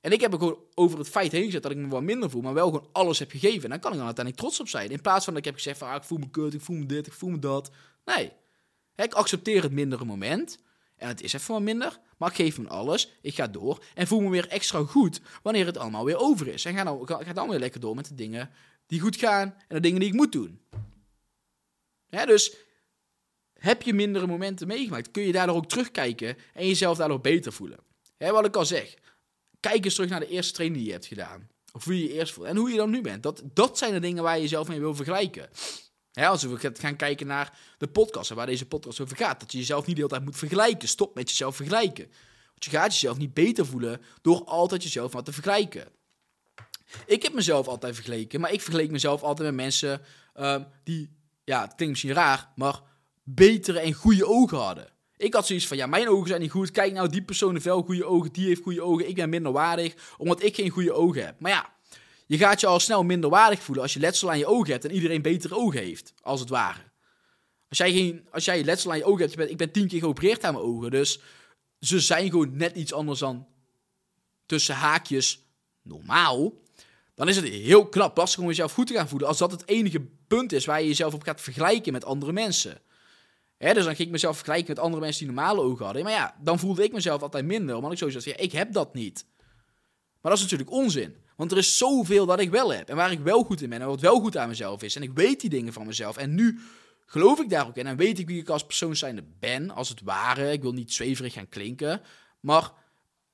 En 0.00 0.12
ik 0.12 0.20
heb 0.20 0.32
er 0.32 0.38
gewoon 0.38 0.58
over 0.74 0.98
het 0.98 1.08
feit 1.08 1.32
heen 1.32 1.44
gezet 1.44 1.62
dat 1.62 1.72
ik 1.72 1.76
me 1.76 1.88
wat 1.88 2.02
minder 2.02 2.30
voel, 2.30 2.42
maar 2.42 2.54
wel 2.54 2.66
gewoon 2.66 2.88
alles 2.92 3.18
heb 3.18 3.30
gegeven. 3.30 3.62
En 3.62 3.70
dan 3.70 3.80
kan 3.80 3.90
ik 3.90 3.96
dan 3.96 4.06
uiteindelijk 4.06 4.44
trots 4.44 4.60
op 4.60 4.68
zijn. 4.68 4.90
In 4.90 5.00
plaats 5.00 5.24
van 5.24 5.34
dat 5.34 5.42
ik 5.42 5.48
heb 5.48 5.58
gezegd 5.58 5.78
van, 5.78 5.88
ah, 5.88 5.96
ik 5.96 6.02
voel 6.02 6.18
me 6.18 6.30
kut, 6.30 6.54
ik 6.54 6.60
voel 6.60 6.76
me 6.76 6.86
dit, 6.86 7.06
ik 7.06 7.12
voel 7.12 7.30
me 7.30 7.38
dat. 7.38 7.70
Nee, 8.04 8.32
ik 8.96 9.12
accepteer 9.12 9.62
het 9.62 9.72
mindere 9.72 10.04
moment. 10.04 10.58
En 10.96 11.08
het 11.08 11.22
is 11.22 11.32
even 11.32 11.52
wat 11.52 11.62
minder, 11.62 11.98
maar 12.18 12.30
ik 12.30 12.36
geef 12.36 12.58
me 12.58 12.68
alles. 12.68 13.10
Ik 13.20 13.34
ga 13.34 13.46
door 13.46 13.84
en 13.94 14.06
voel 14.06 14.20
me 14.20 14.30
weer 14.30 14.48
extra 14.48 14.84
goed 14.84 15.20
wanneer 15.42 15.66
het 15.66 15.76
allemaal 15.76 16.04
weer 16.04 16.18
over 16.18 16.48
is. 16.48 16.64
En 16.64 16.74
ga 16.74 16.84
dan, 16.84 17.08
ga 17.08 17.32
dan 17.32 17.48
weer 17.48 17.58
lekker 17.58 17.80
door 17.80 17.94
met 17.94 18.08
de 18.08 18.14
dingen 18.14 18.50
die 18.86 19.00
goed 19.00 19.16
gaan 19.16 19.54
en 19.68 19.74
de 19.76 19.80
dingen 19.80 20.00
die 20.00 20.08
ik 20.08 20.14
moet 20.14 20.32
doen. 20.32 20.60
dus 22.08 22.56
heb 23.52 23.82
je 23.82 23.94
mindere 23.94 24.26
momenten 24.26 24.66
meegemaakt, 24.66 25.10
kun 25.10 25.22
je 25.22 25.32
daardoor 25.32 25.56
ook 25.56 25.68
terugkijken 25.68 26.36
en 26.52 26.66
jezelf 26.66 26.96
daardoor 26.96 27.20
beter 27.20 27.52
voelen. 27.52 27.78
wat 28.18 28.44
ik 28.44 28.56
al 28.56 28.66
zeg, 28.66 28.94
kijk 29.60 29.84
eens 29.84 29.94
terug 29.94 30.10
naar 30.10 30.20
de 30.20 30.28
eerste 30.28 30.52
training 30.52 30.78
die 30.78 30.88
je 30.88 30.94
hebt 30.94 31.06
gedaan. 31.06 31.48
Of 31.72 31.84
hoe 31.84 31.98
je 31.98 32.02
je 32.02 32.12
eerst 32.12 32.32
voelt 32.32 32.46
en 32.46 32.56
hoe 32.56 32.70
je 32.70 32.76
dan 32.76 32.90
nu 32.90 33.00
bent. 33.00 33.22
Dat, 33.22 33.42
dat 33.44 33.78
zijn 33.78 33.92
de 33.92 34.00
dingen 34.00 34.22
waar 34.22 34.36
je 34.36 34.42
jezelf 34.42 34.68
mee 34.68 34.80
wil 34.80 34.94
vergelijken 34.94 35.48
als 36.14 36.42
we 36.42 36.72
gaan 36.72 36.96
kijken 36.96 37.26
naar 37.26 37.58
de 37.78 37.86
podcast 37.86 38.30
en 38.30 38.36
waar 38.36 38.46
deze 38.46 38.66
podcast 38.66 39.00
over 39.00 39.16
gaat, 39.16 39.40
dat 39.40 39.52
je 39.52 39.58
jezelf 39.58 39.86
niet 39.86 39.96
de 39.96 40.02
hele 40.02 40.12
tijd 40.12 40.24
moet 40.24 40.36
vergelijken. 40.36 40.88
Stop 40.88 41.14
met 41.14 41.30
jezelf 41.30 41.56
vergelijken. 41.56 42.04
Want 42.48 42.64
je 42.64 42.70
gaat 42.70 42.92
jezelf 42.92 43.16
niet 43.16 43.34
beter 43.34 43.66
voelen 43.66 44.00
door 44.22 44.44
altijd 44.44 44.82
jezelf 44.82 45.12
maar 45.12 45.22
te 45.22 45.32
vergelijken. 45.32 45.88
Ik 47.06 47.22
heb 47.22 47.32
mezelf 47.32 47.66
altijd 47.66 47.94
vergeleken, 47.94 48.40
maar 48.40 48.52
ik 48.52 48.60
vergeleek 48.60 48.90
mezelf 48.90 49.22
altijd 49.22 49.48
met 49.48 49.56
mensen 49.56 50.00
uh, 50.36 50.56
die, 50.84 51.10
ja, 51.44 51.60
het 51.60 51.74
klinkt 51.74 51.92
misschien 51.92 52.14
raar, 52.14 52.48
maar 52.56 52.80
betere 53.22 53.78
en 53.78 53.92
goede 53.92 54.26
ogen 54.26 54.58
hadden. 54.58 54.92
Ik 55.16 55.34
had 55.34 55.46
zoiets 55.46 55.66
van, 55.66 55.76
ja, 55.76 55.86
mijn 55.86 56.08
ogen 56.08 56.28
zijn 56.28 56.40
niet 56.40 56.50
goed. 56.50 56.70
Kijk 56.70 56.92
nou, 56.92 57.08
die 57.08 57.22
persoon 57.22 57.52
heeft 57.52 57.64
wel 57.64 57.82
goede 57.82 58.04
ogen, 58.04 58.32
die 58.32 58.46
heeft 58.46 58.62
goede 58.62 58.82
ogen. 58.82 59.08
Ik 59.08 59.14
ben 59.14 59.28
minder 59.28 59.52
waardig, 59.52 59.94
omdat 60.16 60.42
ik 60.42 60.54
geen 60.54 60.70
goede 60.70 60.92
ogen 60.92 61.24
heb. 61.24 61.40
Maar 61.40 61.50
ja, 61.50 61.73
je 62.26 62.38
gaat 62.38 62.60
je 62.60 62.66
al 62.66 62.80
snel 62.80 63.02
minder 63.02 63.30
waardig 63.30 63.62
voelen 63.62 63.82
als 63.82 63.92
je 63.92 64.00
letsel 64.00 64.30
aan 64.30 64.38
je 64.38 64.46
ogen 64.46 64.72
hebt 64.72 64.84
en 64.84 64.90
iedereen 64.90 65.22
betere 65.22 65.56
ogen 65.56 65.80
heeft, 65.80 66.14
als 66.20 66.40
het 66.40 66.48
ware. 66.48 66.80
Als 67.68 67.78
jij, 67.78 67.92
geen, 67.92 68.28
als 68.30 68.44
jij 68.44 68.64
letsel 68.64 68.90
aan 68.90 68.98
je 68.98 69.04
ogen 69.04 69.30
hebt, 69.30 69.50
ik 69.50 69.56
ben 69.56 69.70
tien 69.70 69.88
keer 69.88 69.98
geopereerd 69.98 70.44
aan 70.44 70.54
mijn 70.54 70.66
ogen, 70.66 70.90
dus 70.90 71.20
ze 71.80 72.00
zijn 72.00 72.30
gewoon 72.30 72.56
net 72.56 72.76
iets 72.76 72.92
anders 72.92 73.18
dan 73.18 73.46
tussen 74.46 74.74
haakjes 74.74 75.42
normaal. 75.82 76.52
Dan 77.14 77.28
is 77.28 77.36
het 77.36 77.44
heel 77.44 77.88
knap 77.88 78.16
lastig 78.16 78.40
om 78.40 78.46
jezelf 78.46 78.72
goed 78.72 78.86
te 78.86 78.94
gaan 78.94 79.08
voelen 79.08 79.28
als 79.28 79.38
dat 79.38 79.50
het 79.50 79.68
enige 79.68 80.00
punt 80.26 80.52
is 80.52 80.64
waar 80.64 80.80
je 80.80 80.86
jezelf 80.86 81.14
op 81.14 81.22
gaat 81.22 81.40
vergelijken 81.40 81.92
met 81.92 82.04
andere 82.04 82.32
mensen. 82.32 82.80
Dus 83.58 83.84
dan 83.84 83.84
ging 83.84 83.98
ik 83.98 84.10
mezelf 84.10 84.36
vergelijken 84.36 84.68
met 84.68 84.78
andere 84.78 85.02
mensen 85.02 85.26
die 85.26 85.34
normale 85.34 85.60
ogen 85.60 85.84
hadden. 85.84 86.02
Maar 86.02 86.12
ja, 86.12 86.36
dan 86.40 86.58
voelde 86.58 86.84
ik 86.84 86.92
mezelf 86.92 87.22
altijd 87.22 87.44
minder, 87.44 87.76
omdat 87.76 87.92
ik 87.92 87.98
zo 87.98 88.08
zei, 88.08 88.34
ja, 88.36 88.42
ik 88.42 88.52
heb 88.52 88.72
dat 88.72 88.94
niet. 88.94 89.26
Maar 90.20 90.32
dat 90.32 90.36
is 90.36 90.42
natuurlijk 90.42 90.70
onzin. 90.70 91.16
Want 91.36 91.52
er 91.52 91.58
is 91.58 91.78
zoveel 91.78 92.26
dat 92.26 92.40
ik 92.40 92.50
wel 92.50 92.72
heb. 92.72 92.88
En 92.88 92.96
waar 92.96 93.12
ik 93.12 93.20
wel 93.20 93.42
goed 93.42 93.62
in 93.62 93.68
ben. 93.68 93.80
En 93.80 93.86
wat 93.86 94.00
wel 94.00 94.20
goed 94.20 94.36
aan 94.36 94.48
mezelf 94.48 94.82
is. 94.82 94.96
En 94.96 95.02
ik 95.02 95.10
weet 95.14 95.40
die 95.40 95.50
dingen 95.50 95.72
van 95.72 95.86
mezelf. 95.86 96.16
En 96.16 96.34
nu 96.34 96.60
geloof 97.06 97.40
ik 97.40 97.50
daar 97.50 97.66
ook 97.66 97.76
in. 97.76 97.86
En 97.86 97.96
weet 97.96 98.18
ik 98.18 98.26
wie 98.26 98.40
ik 98.40 98.48
als 98.48 98.66
persoon 98.66 98.96
zijnde 98.96 99.24
ben. 99.38 99.70
Als 99.70 99.88
het 99.88 100.00
ware. 100.02 100.52
Ik 100.52 100.62
wil 100.62 100.72
niet 100.72 100.92
zweverig 100.92 101.32
gaan 101.32 101.48
klinken. 101.48 102.00
Maar 102.40 102.72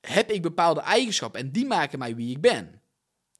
heb 0.01 0.31
ik 0.31 0.41
bepaalde 0.41 0.81
eigenschappen. 0.81 1.41
En 1.41 1.51
die 1.51 1.65
maken 1.65 1.99
mij 1.99 2.15
wie 2.15 2.29
ik 2.29 2.41
ben. 2.41 2.81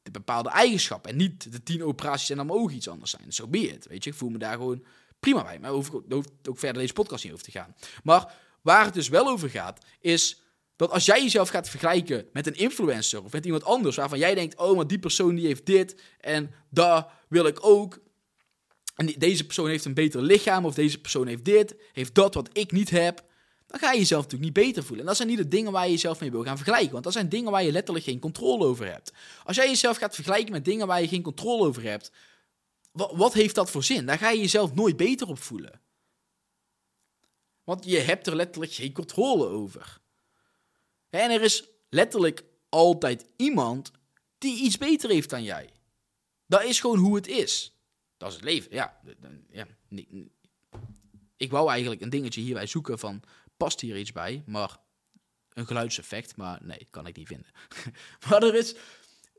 De 0.04 0.12
bepaalde 0.12 0.50
eigenschappen. 0.50 1.12
En 1.12 1.18
niet 1.18 1.52
de 1.52 1.64
tien 1.64 1.84
operaties 1.84 2.30
en 2.30 2.38
dan 2.38 2.46
mogen 2.46 2.76
iets 2.76 2.90
anders 2.90 3.12
zijn. 3.12 3.34
Zo 3.34 3.44
so 3.44 3.50
be. 3.50 3.80
Weet 3.90 4.04
je, 4.04 4.10
ik 4.10 4.16
voel 4.16 4.30
me 4.30 4.38
daar 4.38 4.58
gewoon 4.58 4.84
prima 5.20 5.44
bij. 5.44 5.60
Maar 5.60 5.72
hoef, 5.72 5.90
hoeft 6.10 6.30
ook 6.50 6.60
verder 6.60 6.82
deze 6.82 6.94
podcast 6.94 7.24
niet 7.24 7.34
over 7.34 7.46
te 7.46 7.52
gaan. 7.52 7.76
Maar 8.04 8.34
waar 8.62 8.86
het 8.86 8.94
dus 8.94 9.10
wel 9.10 9.28
over 9.28 9.50
gaat. 9.50 9.86
Is 10.00 10.41
dat 10.82 10.92
als 10.92 11.06
jij 11.06 11.22
jezelf 11.22 11.50
gaat 11.50 11.70
vergelijken 11.70 12.26
met 12.34 12.48
een 12.48 12.56
influencer 12.56 13.24
of 13.24 13.32
met 13.32 13.46
iemand 13.46 13.64
anders, 13.64 13.96
waarvan 13.96 14.20
jij 14.20 14.36
denkt, 14.36 14.58
oh, 14.58 14.76
maar 14.76 14.88
die 14.88 15.00
persoon 15.00 15.36
die 15.36 15.46
heeft 15.46 15.66
dit 15.66 16.02
en 16.20 16.52
dat 16.70 17.08
wil 17.28 17.46
ik 17.46 17.66
ook. 17.66 18.00
En 18.96 19.06
deze 19.18 19.46
persoon 19.46 19.70
heeft 19.70 19.86
een 19.86 19.94
beter 19.94 20.22
lichaam 20.22 20.66
of 20.66 20.74
deze 20.74 21.02
persoon 21.02 21.28
heeft 21.28 21.46
dit, 21.46 21.76
heeft 21.94 22.16
dat 22.16 22.34
wat 22.34 22.50
ik 22.54 22.72
niet 22.72 22.90
heb. 22.90 23.26
Dan 23.68 23.80
ga 23.80 23.92
je 23.92 23.98
jezelf 23.98 24.24
natuurlijk 24.24 24.56
niet 24.56 24.66
beter 24.66 24.84
voelen. 24.84 25.00
En 25.00 25.06
dat 25.06 25.16
zijn 25.16 25.28
niet 25.28 25.38
de 25.38 25.48
dingen 25.48 25.72
waar 25.72 25.86
je 25.86 25.92
jezelf 25.92 26.20
mee 26.20 26.32
wil 26.32 26.44
gaan 26.44 26.58
vergelijken. 26.58 26.92
Want 26.92 27.04
dat 27.04 27.14
zijn 27.14 27.30
dingen 27.30 27.52
waar 27.52 27.64
je 27.64 27.72
letterlijk 27.72 28.06
geen 28.06 28.20
controle 28.20 28.66
over 28.66 28.92
hebt. 28.92 29.12
Als 29.44 29.56
jij 29.56 29.68
jezelf 29.68 29.98
gaat 29.98 30.16
vergelijken 30.16 30.52
met 30.52 30.66
dingen 30.66 30.88
waar 30.88 31.02
je 31.02 31.08
geen 31.08 31.22
controle 31.22 31.68
over 31.68 31.84
hebt, 31.84 32.12
wat, 32.92 33.12
wat 33.16 33.34
heeft 33.34 33.56
dat 33.56 33.72
voor 33.72 33.84
zin? 33.84 34.06
Daar 34.06 34.18
ga 34.18 34.30
je 34.30 34.40
jezelf 34.40 34.74
nooit 34.74 34.98
beter 34.98 35.28
op 35.28 35.40
voelen. 35.40 35.82
Want 37.64 37.86
je 37.86 37.98
hebt 37.98 38.28
er 38.28 38.36
letterlijk 38.36 38.74
geen 38.74 38.94
controle 38.94 39.48
over. 39.48 40.01
En 41.12 41.32
er 41.32 41.42
is 41.42 41.64
letterlijk 41.90 42.44
altijd 42.70 43.26
iemand 43.36 43.92
die 44.38 44.62
iets 44.64 44.78
beter 44.78 45.10
heeft 45.10 45.30
dan 45.30 45.44
jij. 45.44 45.70
Dat 46.46 46.64
is 46.64 46.80
gewoon 46.80 46.98
hoe 46.98 47.16
het 47.16 47.28
is. 47.28 47.76
Dat 48.18 48.30
is 48.30 48.36
het 48.36 48.44
leven. 48.44 48.74
Ja, 48.74 49.02
ja 49.50 49.68
ik 51.38 51.52
wou 51.52 51.70
eigenlijk 51.70 52.02
een 52.02 52.10
dingetje 52.10 52.42
hierbij 52.42 52.68
zoeken 52.68 53.00
van, 53.00 53.24
past 53.58 53.82
hier 53.82 53.98
iets 53.98 54.12
bij? 54.12 54.44
Maar 54.46 54.78
een 55.54 55.68
geluidseffect, 55.68 56.36
maar 56.36 56.60
nee, 56.64 56.88
kan 56.90 57.08
ik 57.08 57.16
niet 57.16 57.28
vinden. 57.28 57.52
maar 58.30 58.44
er 58.44 58.56
is, 58.56 58.76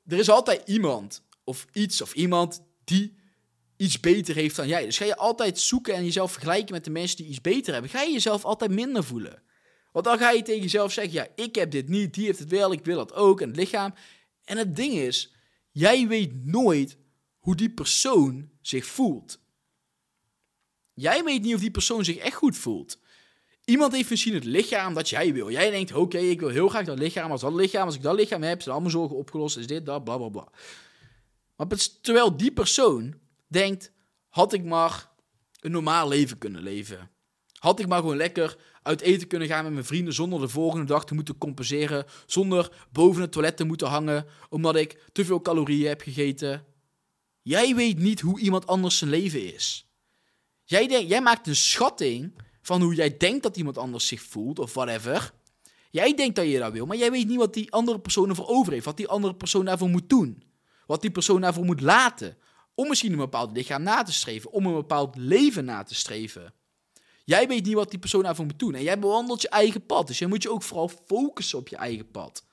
er 0.07 0.19
is 0.19 0.29
altijd 0.29 0.69
iemand 0.69 1.23
of 1.45 1.67
iets 1.73 2.03
of 2.03 2.15
iemand 2.15 2.63
die 2.85 3.17
iets 3.77 4.01
beter 4.01 4.35
heeft 4.35 4.57
dan 4.57 4.69
jij. 4.69 4.85
Dus 4.85 4.97
ga 4.97 5.05
je 5.05 5.17
altijd 5.17 5.59
zoeken 5.59 5.95
en 5.95 6.05
jezelf 6.05 6.33
vergelijken 6.33 6.75
met 6.75 6.85
de 6.85 6.91
mensen 6.91 7.17
die 7.17 7.27
iets 7.27 7.41
beter 7.41 7.73
hebben, 7.73 7.91
ga 7.91 8.03
je 8.03 8.13
jezelf 8.13 8.45
altijd 8.45 8.71
minder 8.71 9.05
voelen. 9.05 9.43
Want 9.93 10.05
dan 10.05 10.19
ga 10.19 10.31
je 10.31 10.43
tegen 10.43 10.63
jezelf 10.63 10.93
zeggen, 10.93 11.13
ja, 11.13 11.29
ik 11.35 11.55
heb 11.55 11.71
dit 11.71 11.89
niet, 11.89 12.15
die 12.15 12.25
heeft 12.25 12.39
het 12.39 12.51
wel, 12.51 12.73
ik 12.73 12.85
wil 12.85 12.97
dat 12.97 13.13
ook, 13.13 13.41
en 13.41 13.49
het 13.49 13.57
lichaam. 13.57 13.95
En 14.45 14.57
het 14.57 14.77
ding 14.77 14.93
is, 14.93 15.35
jij 15.71 16.07
weet 16.09 16.45
nooit 16.45 16.97
hoe 17.39 17.57
die 17.57 17.71
persoon 17.71 18.51
zich 18.61 18.87
voelt. 18.87 19.41
Jij 20.95 21.25
weet 21.25 21.43
niet 21.43 21.55
of 21.55 21.61
die 21.61 21.71
persoon 21.71 22.05
zich 22.05 22.17
echt 22.17 22.35
goed 22.37 22.57
voelt. 22.57 23.01
Iemand 23.65 23.93
heeft 23.93 24.11
misschien 24.11 24.35
het 24.35 24.45
lichaam 24.45 24.95
dat 24.95 25.09
jij 25.09 25.33
wil. 25.33 25.51
Jij 25.51 25.71
denkt, 25.71 25.93
oké, 25.93 26.19
ik 26.19 26.41
wil 26.41 26.49
heel 26.49 26.69
graag 26.69 26.85
dat 26.85 26.99
lichaam. 26.99 27.31
Als 27.31 27.41
dat 27.41 27.55
lichaam, 27.55 27.87
als 27.87 27.95
ik 27.95 28.03
dat 28.03 28.15
lichaam 28.15 28.43
heb, 28.43 28.63
zijn 28.63 28.75
allemaal 28.75 28.93
zorgen 28.93 29.17
opgelost, 29.17 29.57
is 29.57 29.67
dit, 29.67 29.87
dat, 29.87 30.05
bla, 30.05 30.17
bla, 30.17 30.29
bla. 30.29 30.49
Maar 31.57 31.67
terwijl 32.01 32.37
die 32.37 32.53
persoon 32.53 33.15
denkt, 33.47 33.93
had 34.29 34.53
ik 34.53 34.65
maar 34.65 35.11
een 35.61 35.71
normaal 35.71 36.09
leven 36.09 36.39
kunnen 36.39 36.63
leven. 36.63 37.11
Had 37.59 37.81
ik 37.81 37.87
maar 37.87 37.99
gewoon 37.99 38.17
lekker 38.17 38.57
uit 38.83 39.01
eten 39.01 39.29
kunnen 39.29 39.49
gaan 39.49 39.65
met 39.65 39.73
mijn 39.73 39.85
vrienden 39.85 40.15
zonder 40.15 40.41
de 40.41 40.49
volgende 40.49 40.87
dag 40.87 41.05
te 41.05 41.15
moeten 41.15 41.39
compenseren. 41.39 42.05
Zonder 42.27 42.73
boven 42.93 43.23
het 43.23 43.33
toilet 43.33 43.57
te 43.57 43.65
moeten 43.65 43.89
hangen 43.89 44.27
omdat 44.49 44.77
ik 44.77 45.03
te 45.13 45.25
veel 45.25 45.41
calorieën 45.41 45.89
heb 45.89 46.01
gegeten. 46.01 46.65
Jij 47.43 47.75
weet 47.75 47.99
niet 47.99 48.21
hoe 48.21 48.41
iemand 48.41 48.67
anders 48.67 48.99
zijn 48.99 49.11
leven 49.11 49.55
is. 49.55 49.87
Jij, 50.65 51.07
jij 51.07 51.23
maakt 51.23 51.47
een 51.47 51.57
schatting 51.57 52.35
van 52.63 52.83
hoe 52.83 52.95
jij 52.95 53.17
denkt 53.17 53.43
dat 53.43 53.57
iemand 53.57 53.79
anders 53.79 54.07
zich 54.07 54.23
voelt 54.23 54.59
of 54.59 54.75
whatever. 54.75 55.33
Jij 55.91 56.15
denkt 56.15 56.37
dat 56.37 56.47
je 56.47 56.59
dat 56.59 56.73
wil, 56.73 56.87
maar 56.87 56.97
jij 56.97 57.11
weet 57.11 57.27
niet 57.27 57.39
wat 57.39 57.55
die 57.55 57.73
andere 57.73 58.01
persoon 58.01 58.29
ervoor 58.29 58.47
over 58.47 58.73
heeft. 58.73 58.85
Wat 58.85 58.97
die 58.97 59.09
andere 59.09 59.35
persoon 59.35 59.65
daarvoor 59.65 59.89
moet 59.89 60.09
doen. 60.09 60.43
Wat 60.87 61.01
die 61.01 61.11
persoon 61.11 61.41
daarvoor 61.41 61.65
moet 61.65 61.81
laten. 61.81 62.37
Om 62.75 62.89
misschien 62.89 63.13
een 63.13 63.19
bepaald 63.19 63.53
lichaam 63.53 63.83
na 63.83 64.03
te 64.03 64.13
streven. 64.13 64.53
Om 64.53 64.67
een 64.67 64.75
bepaald 64.75 65.17
leven 65.17 65.65
na 65.65 65.83
te 65.83 65.95
streven. 65.95 66.55
Jij 67.25 67.49
weet 67.49 67.65
niet 67.65 67.75
wat 67.75 67.91
die 67.91 67.99
persoon 67.99 68.23
daarvoor 68.23 68.45
moet 68.45 68.59
doen. 68.59 68.75
En 68.75 68.83
jij 68.83 68.99
bewandelt 68.99 69.43
je 69.43 69.49
eigen 69.49 69.87
pad. 69.87 70.07
Dus 70.07 70.19
jij 70.19 70.29
moet 70.29 70.43
je 70.43 70.51
ook 70.51 70.63
vooral 70.63 70.91
focussen 71.07 71.59
op 71.59 71.69
je 71.69 71.77
eigen 71.77 72.11
pad. 72.11 72.45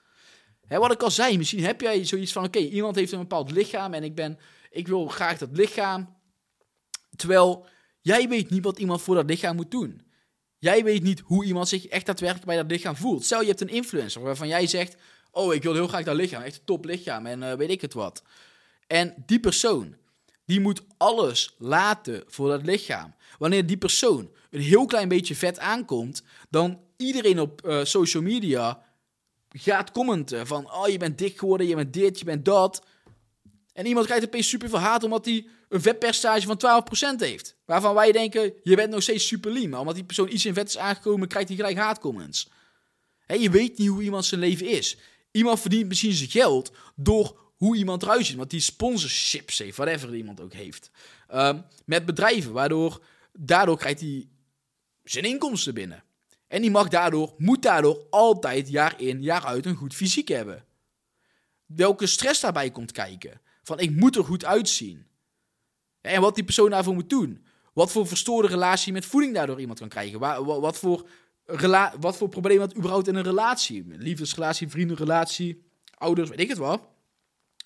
Hè, 0.66 0.78
wat 0.78 0.92
ik 0.92 1.04
al 1.04 1.12
zei, 1.12 1.38
misschien 1.38 1.64
heb 1.64 1.82
jij 1.82 2.06
zoiets 2.06 2.32
van: 2.32 2.46
oké, 2.46 2.60
iemand 2.60 2.96
heeft 2.96 3.12
een 3.12 3.20
bepaald 3.20 3.52
lichaam 3.52 3.94
en 3.94 4.04
ik, 4.04 4.16
ben, 4.16 4.40
ik 4.70 4.88
wil 4.88 5.08
graag 5.08 5.38
dat 5.38 5.50
lichaam. 5.52 6.18
Terwijl 7.16 7.68
Jij 8.02 8.30
weet 8.30 8.50
niet 8.50 8.64
wat 8.64 8.80
iemand 8.80 9.02
voor 9.02 9.16
dat 9.16 9.30
lichaam 9.30 9.56
moet 9.56 9.72
doen. 9.72 10.02
Jij 10.58 10.84
weet 10.84 11.04
niet 11.04 11.20
hoe 11.20 11.46
iemand 11.46 11.68
zich 11.68 11.86
echt 11.86 12.06
daadwerkelijk 12.06 12.48
bij 12.48 12.56
dat 12.56 12.72
lichaam 12.72 12.96
voelt. 12.96 13.26
Stel 13.26 13.42
je 13.42 13.48
hebt 13.48 13.62
een 13.62 13.68
influencer 13.68 14.22
waarvan 14.22 14.48
jij 14.48 14.68
zegt: 14.68 14.96
Oh, 15.32 15.54
ik 15.54 15.64
wil 15.64 15.74
heel 15.74 15.88
graag 15.88 16.04
dat 16.04 16.16
lichaam, 16.16 16.42
echt 16.42 16.56
een 16.56 16.66
top 16.66 16.86
lichaam 16.86 17.26
en 17.26 17.42
uh, 17.42 17.54
weet 17.54 17.70
ik 17.70 17.82
het 17.82 17.94
wat. 17.94 18.24
En 18.88 19.24
die 19.26 19.40
persoon, 19.40 19.96
die 20.46 20.60
moet 20.60 20.82
alles 20.98 21.56
laten 21.58 22.24
voor 22.28 22.50
dat 22.50 22.66
lichaam. 22.66 23.16
Wanneer 23.38 23.66
die 23.66 23.78
persoon 23.78 24.32
een 24.50 24.62
heel 24.62 24.86
klein 24.86 25.08
beetje 25.08 25.36
vet 25.36 25.60
aankomt, 25.60 26.24
dan 26.50 26.80
iedereen 26.98 27.40
op 27.40 27.62
uh, 27.66 27.84
social 27.84 28.24
media 28.24 28.84
gaat 29.50 29.92
commenten 29.92 30.48
van: 30.48 30.72
Oh, 30.74 30.88
je 30.88 30.98
bent 30.98 31.18
dik 31.18 31.40
geworden, 31.40 31.68
je 31.68 31.76
bent 31.76 31.94
dit, 31.94 32.20
je 32.20 32.26
bent 32.26 32.46
dat. 32.46 32.84
En 33.74 33.86
iemand 33.86 34.06
krijgt 34.06 34.26
opeens 34.26 34.50
super 34.50 34.70
veel 34.70 34.80
haat 34.80 35.04
omdat 35.04 35.26
hij 35.26 35.48
een 35.70 35.82
vetpercentage 35.82 36.48
van 36.48 36.84
12% 37.16 37.20
heeft. 37.20 37.56
Waarvan 37.66 37.96
wij 37.96 38.12
denken, 38.12 38.54
je 38.64 38.76
bent 38.76 38.90
nog 38.90 39.02
steeds 39.02 39.28
super. 39.28 39.70
Maar 39.70 39.80
omdat 39.80 39.96
die 39.96 40.04
persoon 40.04 40.32
iets 40.32 40.46
in 40.46 40.54
vet 40.54 40.68
is 40.68 40.78
aangekomen, 40.78 41.28
krijgt 41.28 41.48
hij 41.48 41.58
gelijk 41.58 41.78
haatcomments. 41.78 42.50
En 43.26 43.40
je 43.42 43.50
weet 43.50 43.78
niet 43.78 43.88
hoe 43.88 44.04
iemand 44.04 44.26
zijn 44.26 44.42
leven 44.42 44.68
is. 44.68 44.98
Iemand 45.32 45.60
verdient 45.60 45.88
misschien 45.88 46.14
zijn 46.14 46.30
geld 46.30 46.72
door 46.96 47.40
hoe 47.56 47.78
iemand 47.78 48.04
eruit 48.04 48.26
ziet. 48.26 48.36
Want 48.36 48.50
die 48.50 48.60
sponsorships 48.60 49.58
heeft, 49.58 49.78
whatever 49.78 50.16
iemand 50.16 50.42
ook 50.42 50.54
heeft. 50.54 50.92
Um, 51.34 51.66
met 51.86 52.06
bedrijven, 52.06 52.52
waardoor 52.52 53.04
daardoor 53.34 53.78
krijgt 53.78 54.00
hij 54.00 54.28
zijn 55.12 55.26
inkomsten 55.26 55.74
binnen. 55.74 56.04
En 56.48 56.62
die 56.62 56.72
mag 56.72 56.88
daardoor, 56.88 57.34
moet 57.38 57.62
daardoor 57.62 58.06
altijd 58.10 58.70
jaar 58.70 59.02
in, 59.02 59.22
jaar 59.22 59.46
uit 59.46 59.66
een 59.66 59.76
goed 59.76 59.94
fysiek 59.94 60.28
hebben. 60.28 60.66
Welke 61.66 62.08
stress 62.08 62.42
daarbij 62.42 62.72
komt 62.72 62.92
kijken. 62.92 63.42
Van 63.64 63.80
ik 63.80 63.92
moet 63.92 64.16
er 64.16 64.24
goed 64.24 64.46
uitzien. 64.46 65.08
En 66.02 66.22
wat 66.22 66.36
die 66.36 66.44
persoon 66.44 66.70
daarvoor 66.70 66.94
moet 66.94 67.10
doen. 67.10 67.46
Wat 67.74 67.92
voor 67.92 68.08
verstoorde 68.08 68.48
relatie 68.48 68.94
met 68.94 69.06
voeding 69.06 69.34
daardoor 69.34 69.60
iemand 69.60 69.80
kan 69.80 69.90
krijgen. 69.90 70.20
Wat, 70.20 70.78
voor, 70.78 71.08
wat 72.00 72.18
voor 72.18 72.30
problemen 72.30 72.68
dat 72.68 72.78
überhaupt 72.78 73.08
in 73.08 73.16
een 73.16 73.24
relatie, 73.24 73.86
liefdesrelatie, 73.88 74.70
vriendenrelatie, 74.70 75.64
ouders, 75.98 76.30
weet 76.30 76.40
ik 76.40 76.50
het 76.50 76.58
wat, 76.58 76.82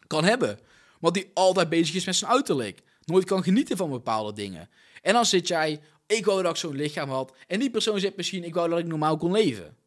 kan 0.07 0.23
hebben. 0.23 0.59
Want 0.99 1.13
die 1.13 1.31
altijd 1.33 1.69
bezig 1.69 1.95
is 1.95 2.05
met 2.05 2.15
zijn 2.15 2.31
uiterlijk. 2.31 2.81
Nooit 3.05 3.25
kan 3.25 3.43
genieten 3.43 3.77
van 3.77 3.89
bepaalde 3.89 4.33
dingen. 4.33 4.69
En 5.01 5.13
dan 5.13 5.25
zit 5.25 5.47
jij, 5.47 5.81
ik 6.07 6.25
wou 6.25 6.41
dat 6.41 6.51
ik 6.51 6.57
zo'n 6.57 6.75
lichaam 6.75 7.09
had. 7.09 7.33
En 7.47 7.59
die 7.59 7.69
persoon 7.69 7.99
zegt 7.99 8.15
misschien, 8.15 8.43
ik 8.43 8.53
wou 8.53 8.69
dat 8.69 8.79
ik 8.79 8.85
normaal 8.85 9.17
kon 9.17 9.31
leven. 9.31 9.77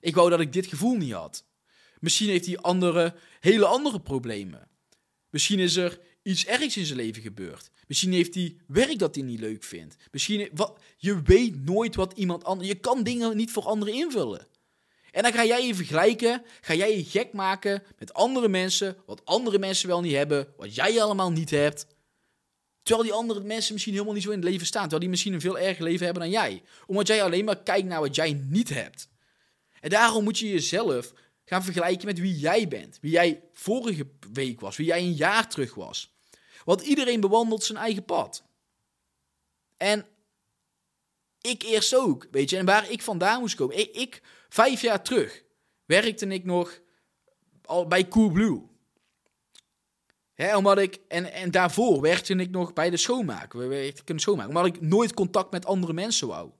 Ik 0.00 0.14
wou 0.14 0.30
dat 0.30 0.40
ik 0.40 0.52
dit 0.52 0.66
gevoel 0.66 0.96
niet 0.96 1.12
had. 1.12 1.44
Misschien 2.00 2.28
heeft 2.28 2.46
hij 2.46 2.58
andere, 2.58 3.14
hele 3.40 3.66
andere 3.66 4.00
problemen. 4.00 4.68
Misschien 5.30 5.58
is 5.58 5.76
er 5.76 6.00
iets 6.22 6.46
ergs 6.46 6.76
in 6.76 6.86
zijn 6.86 6.98
leven 6.98 7.22
gebeurd. 7.22 7.70
Misschien 7.86 8.12
heeft 8.12 8.34
hij 8.34 8.56
werk 8.66 8.98
dat 8.98 9.14
hij 9.14 9.24
niet 9.24 9.40
leuk 9.40 9.64
vindt. 9.64 9.96
Misschien, 10.10 10.48
wat, 10.54 10.78
je 10.96 11.22
weet 11.22 11.64
nooit 11.64 11.94
wat 11.94 12.12
iemand 12.12 12.44
anders... 12.44 12.68
Je 12.68 12.74
kan 12.74 13.02
dingen 13.02 13.36
niet 13.36 13.50
voor 13.50 13.64
anderen 13.64 13.94
invullen. 13.94 14.46
En 15.10 15.22
dan 15.22 15.32
ga 15.32 15.44
jij 15.44 15.66
je 15.66 15.74
vergelijken, 15.74 16.42
ga 16.60 16.74
jij 16.74 16.96
je 16.96 17.04
gek 17.04 17.32
maken 17.32 17.82
met 17.98 18.14
andere 18.14 18.48
mensen, 18.48 18.96
wat 19.06 19.24
andere 19.24 19.58
mensen 19.58 19.88
wel 19.88 20.00
niet 20.00 20.12
hebben, 20.12 20.48
wat 20.56 20.74
jij 20.74 21.02
allemaal 21.02 21.30
niet 21.30 21.50
hebt. 21.50 21.86
Terwijl 22.82 23.08
die 23.08 23.16
andere 23.16 23.40
mensen 23.40 23.72
misschien 23.72 23.92
helemaal 23.92 24.14
niet 24.14 24.22
zo 24.22 24.30
in 24.30 24.40
het 24.40 24.48
leven 24.48 24.66
staan. 24.66 24.82
Terwijl 24.82 25.00
die 25.00 25.10
misschien 25.10 25.32
een 25.32 25.40
veel 25.40 25.58
erger 25.58 25.84
leven 25.84 26.04
hebben 26.04 26.22
dan 26.22 26.32
jij. 26.32 26.62
Omdat 26.86 27.06
jij 27.06 27.22
alleen 27.22 27.44
maar 27.44 27.62
kijkt 27.62 27.88
naar 27.88 28.00
wat 28.00 28.14
jij 28.14 28.32
niet 28.32 28.68
hebt. 28.68 29.08
En 29.80 29.90
daarom 29.90 30.24
moet 30.24 30.38
je 30.38 30.50
jezelf 30.50 31.12
gaan 31.44 31.64
vergelijken 31.64 32.06
met 32.06 32.18
wie 32.18 32.38
jij 32.38 32.68
bent. 32.68 32.98
Wie 33.00 33.10
jij 33.10 33.42
vorige 33.52 34.06
week 34.32 34.60
was, 34.60 34.76
wie 34.76 34.86
jij 34.86 34.98
een 34.98 35.14
jaar 35.14 35.48
terug 35.48 35.74
was. 35.74 36.14
Want 36.64 36.82
iedereen 36.82 37.20
bewandelt 37.20 37.64
zijn 37.64 37.78
eigen 37.78 38.04
pad. 38.04 38.44
En 39.76 40.06
ik 41.40 41.62
eerst 41.62 41.94
ook, 41.94 42.26
weet 42.30 42.50
je. 42.50 42.56
En 42.56 42.64
waar 42.64 42.90
ik 42.90 43.02
vandaan 43.02 43.40
moest 43.40 43.54
komen. 43.54 43.78
Ik, 43.78 43.96
ik 43.96 44.22
vijf 44.48 44.80
jaar 44.80 45.02
terug, 45.02 45.42
werkte 45.84 46.26
ik 46.26 46.44
nog 46.44 46.80
al 47.64 47.86
bij 47.86 48.08
Coolblue. 48.08 48.70
Omdat 50.50 50.78
ik, 50.78 50.98
en, 51.08 51.32
en 51.32 51.50
daarvoor 51.50 52.00
werkte 52.00 52.34
ik 52.34 52.50
nog 52.50 52.72
bij 52.72 52.90
de 52.90 52.96
schoonmaak. 52.96 53.52
We 53.52 53.66
werkten 53.66 54.06
in 54.06 54.14
de 54.14 54.20
schoonmaak. 54.20 54.48
Omdat 54.48 54.66
ik 54.66 54.80
nooit 54.80 55.14
contact 55.14 55.50
met 55.50 55.66
andere 55.66 55.92
mensen 55.92 56.28
wou. 56.28 56.50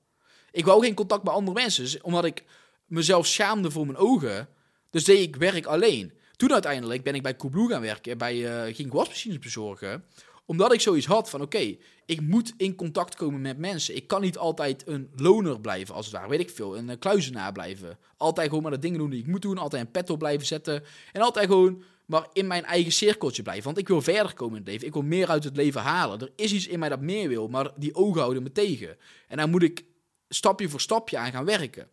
Ik 0.51 0.65
wou 0.65 0.83
geen 0.83 0.95
contact 0.95 1.25
met 1.25 1.33
andere 1.33 1.61
mensen. 1.61 1.83
Dus 1.83 2.01
omdat 2.01 2.25
ik 2.25 2.45
mezelf 2.87 3.27
schaamde 3.27 3.71
voor 3.71 3.87
mijn 3.87 3.99
ogen. 3.99 4.49
Dus 4.91 5.05
deed 5.05 5.21
ik 5.21 5.37
werk 5.37 5.67
alleen. 5.67 6.13
Toen 6.37 6.53
uiteindelijk 6.53 7.03
ben 7.03 7.15
ik 7.15 7.23
bij 7.23 7.37
Coolblue 7.37 7.69
gaan 7.69 7.81
werken, 7.81 8.19
bij, 8.19 8.37
uh, 8.67 8.75
ging 8.75 8.93
wasmachines 8.93 9.39
bezorgen. 9.39 10.05
Omdat 10.47 10.73
ik 10.73 10.81
zoiets 10.81 11.07
had 11.07 11.31
van, 11.31 11.41
oké, 11.41 11.77
ik 12.07 12.21
moet 12.21 12.55
in 12.57 12.75
contact 12.75 13.15
komen 13.15 13.41
met 13.41 13.59
mensen. 13.59 13.97
Ik 13.97 14.07
kan 14.07 14.21
niet 14.21 14.39
altijd 14.39 14.87
een 14.87 15.11
loner 15.17 15.61
blijven, 15.61 15.95
als 15.95 16.07
het 16.07 16.15
ware, 16.15 16.29
weet 16.29 16.41
ik 16.41 16.51
veel. 16.51 16.77
Een 16.77 16.99
kluizenaar 16.99 17.53
blijven. 17.53 17.99
Altijd 18.17 18.49
gewoon 18.49 18.63
maar 18.63 18.73
de 18.73 18.79
dingen 18.79 18.99
doen 18.99 19.11
die 19.11 19.21
ik 19.21 19.27
moet 19.27 19.43
doen. 19.43 19.59
Altijd 19.59 19.83
een 19.83 19.91
pet 19.91 20.11
op 20.11 20.19
blijven 20.19 20.47
zetten. 20.47 20.85
En 21.13 21.21
altijd 21.21 21.47
gewoon 21.47 21.83
maar 22.07 22.27
in 22.33 22.47
mijn 22.47 22.65
eigen 22.65 22.93
cirkeltje 22.93 23.43
blijven. 23.43 23.65
Want 23.65 23.79
ik 23.79 23.89
wil 23.89 24.03
verder 24.03 24.35
komen 24.35 24.57
in 24.57 24.63
het 24.63 24.71
leven. 24.71 24.87
Ik 24.87 24.93
wil 24.93 25.03
meer 25.03 25.29
uit 25.29 25.45
het 25.45 25.57
leven 25.57 25.81
halen. 25.81 26.21
Er 26.21 26.33
is 26.37 26.53
iets 26.53 26.67
in 26.67 26.79
mij 26.79 26.89
dat 26.89 27.01
meer 27.01 27.29
wil, 27.29 27.49
maar 27.49 27.71
die 27.77 27.95
ogen 27.95 28.21
houden 28.21 28.43
me 28.43 28.53
tegen. 28.53 28.97
En 29.29 29.37
daar 29.37 29.49
moet 29.49 29.63
ik 29.63 29.85
stapje 30.29 30.69
voor 30.69 30.81
stapje 30.81 31.19
aan 31.19 31.33
gaan 31.33 31.45
werken. 31.45 31.89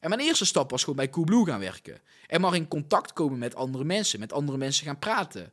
En 0.00 0.08
mijn 0.08 0.20
eerste 0.20 0.44
stap 0.44 0.70
was 0.70 0.80
gewoon 0.80 0.96
bij 0.96 1.10
Coolblue 1.10 1.44
gaan 1.44 1.60
werken. 1.60 2.00
En 2.26 2.40
maar 2.40 2.54
in 2.54 2.68
contact 2.68 3.12
komen 3.12 3.38
met 3.38 3.54
andere 3.54 3.84
mensen, 3.84 4.20
met 4.20 4.32
andere 4.32 4.58
mensen 4.58 4.86
gaan 4.86 4.98
praten. 4.98 5.52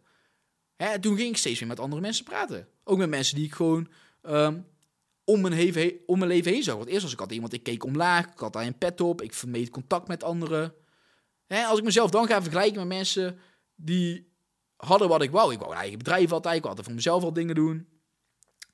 Hè, 0.76 1.00
toen 1.00 1.18
ging 1.18 1.30
ik 1.30 1.38
steeds 1.38 1.60
weer 1.60 1.68
met 1.68 1.80
andere 1.80 2.02
mensen 2.02 2.26
praten. 2.26 2.68
Ook 2.84 2.98
met 2.98 3.10
mensen 3.10 3.36
die 3.36 3.46
ik 3.46 3.54
gewoon 3.54 3.88
um, 4.24 4.66
om, 5.24 5.42
mijn 5.42 5.94
om 6.06 6.20
mijn 6.20 6.32
leven 6.32 6.52
heen 6.52 6.64
zag. 6.64 6.76
Want 6.76 6.88
eerst 6.88 7.02
was 7.02 7.12
ik 7.12 7.20
altijd 7.20 7.36
iemand, 7.36 7.54
ik 7.54 7.64
keek 7.64 7.84
omlaag, 7.84 8.26
ik 8.26 8.40
had 8.40 8.54
daar 8.54 8.66
een 8.66 8.78
pet 8.78 9.02
op, 9.02 9.22
ik 9.22 9.34
vermeed 9.34 9.70
contact 9.70 10.08
met 10.08 10.24
anderen. 10.24 10.74
Hè, 11.48 11.64
als 11.64 11.80
ik 11.80 11.86
mezelf 11.86 12.10
dan 12.10 12.28
ga 12.28 12.42
vergelijken 12.42 12.80
met 12.80 12.98
mensen 12.98 13.40
die 13.78 14.36
hadden 14.76 15.08
wat 15.08 15.22
ik 15.22 15.32
wou. 15.32 15.54
Ik 15.54 15.60
wou 15.60 15.72
een 15.72 15.78
eigen 15.78 15.98
bedrijf 15.98 16.32
altijd, 16.32 16.56
ik 16.56 16.64
wilde 16.64 16.84
voor 16.84 16.94
mezelf 16.94 17.24
al 17.24 17.34
dingen 17.34 17.56
doen. 17.56 17.88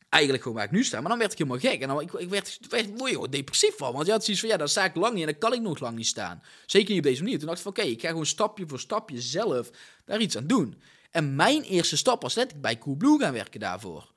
eigenlijk 0.09 0.43
gewoon 0.43 0.57
waar 0.57 0.67
ik 0.67 0.73
nu 0.73 0.83
sta. 0.83 0.99
Maar 0.99 1.09
dan 1.09 1.19
werd 1.19 1.31
ik 1.31 1.37
helemaal 1.37 1.59
gek. 1.59 1.81
En 1.81 1.87
dan 1.87 2.01
ik, 2.01 2.13
ik 2.13 2.29
werd, 2.29 3.31
depressief 3.31 3.77
van. 3.77 3.93
Want 3.93 4.05
je 4.05 4.11
had 4.11 4.23
zoiets 4.23 4.41
van, 4.41 4.51
ja, 4.51 4.57
daar 4.57 4.69
sta 4.69 4.83
ik 4.83 4.95
lang 4.95 5.13
niet 5.13 5.25
en 5.25 5.31
dan 5.31 5.39
kan 5.39 5.53
ik 5.53 5.61
nog 5.61 5.79
lang 5.79 5.97
niet 5.97 6.07
staan. 6.07 6.43
Zeker 6.65 6.89
niet 6.89 6.97
op 6.97 7.03
deze 7.03 7.23
manier. 7.23 7.37
Toen 7.37 7.47
dacht 7.47 7.57
ik 7.57 7.63
van, 7.63 7.71
oké, 7.71 7.81
ik 7.81 8.01
ga 8.01 8.07
gewoon 8.07 8.25
stapje 8.25 8.67
voor 8.67 8.79
stapje 8.79 9.21
zelf 9.21 9.69
daar 10.05 10.19
iets 10.19 10.37
aan 10.37 10.47
doen. 10.47 10.81
En 11.11 11.35
mijn 11.35 11.61
eerste 11.61 11.97
stap 11.97 12.21
was 12.21 12.35
net 12.35 12.61
bij 12.61 12.77
Coolblue 12.77 13.19
gaan 13.19 13.33
werken 13.33 13.59
daarvoor. 13.59 14.11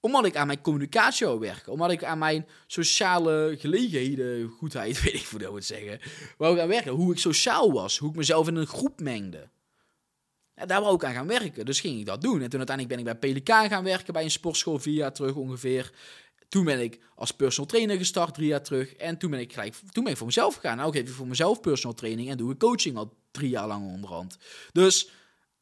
Omdat 0.00 0.24
ik 0.24 0.36
aan 0.36 0.46
mijn 0.46 0.60
communicatie 0.60 1.26
wou 1.26 1.38
werken. 1.38 1.72
Omdat 1.72 1.90
ik 1.90 2.04
aan 2.04 2.18
mijn 2.18 2.46
sociale 2.66 3.56
gelegenheden, 3.58 4.48
goedheid, 4.48 5.00
weet 5.02 5.14
ik 5.14 5.26
hoe 5.26 5.38
dat 5.38 5.50
moet 5.50 5.64
zeggen, 5.64 6.00
wou 6.36 6.56
gaan 6.56 6.68
werken. 6.68 6.92
Hoe 6.92 7.12
ik 7.12 7.18
sociaal 7.18 7.72
was. 7.72 7.98
Hoe 7.98 8.10
ik 8.10 8.16
mezelf 8.16 8.48
in 8.48 8.56
een 8.56 8.66
groep 8.66 9.00
mengde. 9.00 9.48
En 10.62 10.68
daar 10.68 10.80
wou 10.80 10.94
ik 10.94 11.04
aan 11.04 11.14
gaan 11.14 11.26
werken. 11.26 11.64
Dus 11.64 11.80
ging 11.80 11.98
ik 11.98 12.06
dat 12.06 12.22
doen. 12.22 12.42
En 12.42 12.48
toen 12.48 12.58
uiteindelijk 12.58 12.88
ben 12.88 12.98
ik 12.98 13.04
bij 13.04 13.30
Pelikaan 13.30 13.68
gaan 13.68 13.84
werken, 13.84 14.12
bij 14.12 14.22
een 14.22 14.30
sportschool, 14.30 14.78
vier 14.78 14.94
jaar 14.94 15.12
terug 15.12 15.34
ongeveer. 15.34 15.92
Toen 16.48 16.64
ben 16.64 16.80
ik 16.80 17.00
als 17.14 17.30
personal 17.30 17.70
trainer 17.70 17.96
gestart, 17.96 18.34
drie 18.34 18.46
jaar 18.46 18.62
terug. 18.62 18.92
En 18.92 19.18
toen 19.18 19.30
ben 19.30 19.40
ik 19.40 19.52
gelijk 19.52 19.74
toen 19.90 20.02
ben 20.02 20.12
ik 20.12 20.18
voor 20.18 20.26
mezelf 20.26 20.54
gegaan. 20.54 20.76
Nou 20.76 20.92
geef 20.92 21.02
ik 21.02 21.14
voor 21.14 21.26
mezelf 21.26 21.60
personal 21.60 21.96
training 21.96 22.30
en 22.30 22.36
doe 22.36 22.52
ik 22.52 22.58
coaching 22.58 22.96
al 22.96 23.16
drie 23.30 23.48
jaar 23.48 23.66
lang 23.66 23.92
onderhand. 23.92 24.38
Dus 24.72 25.10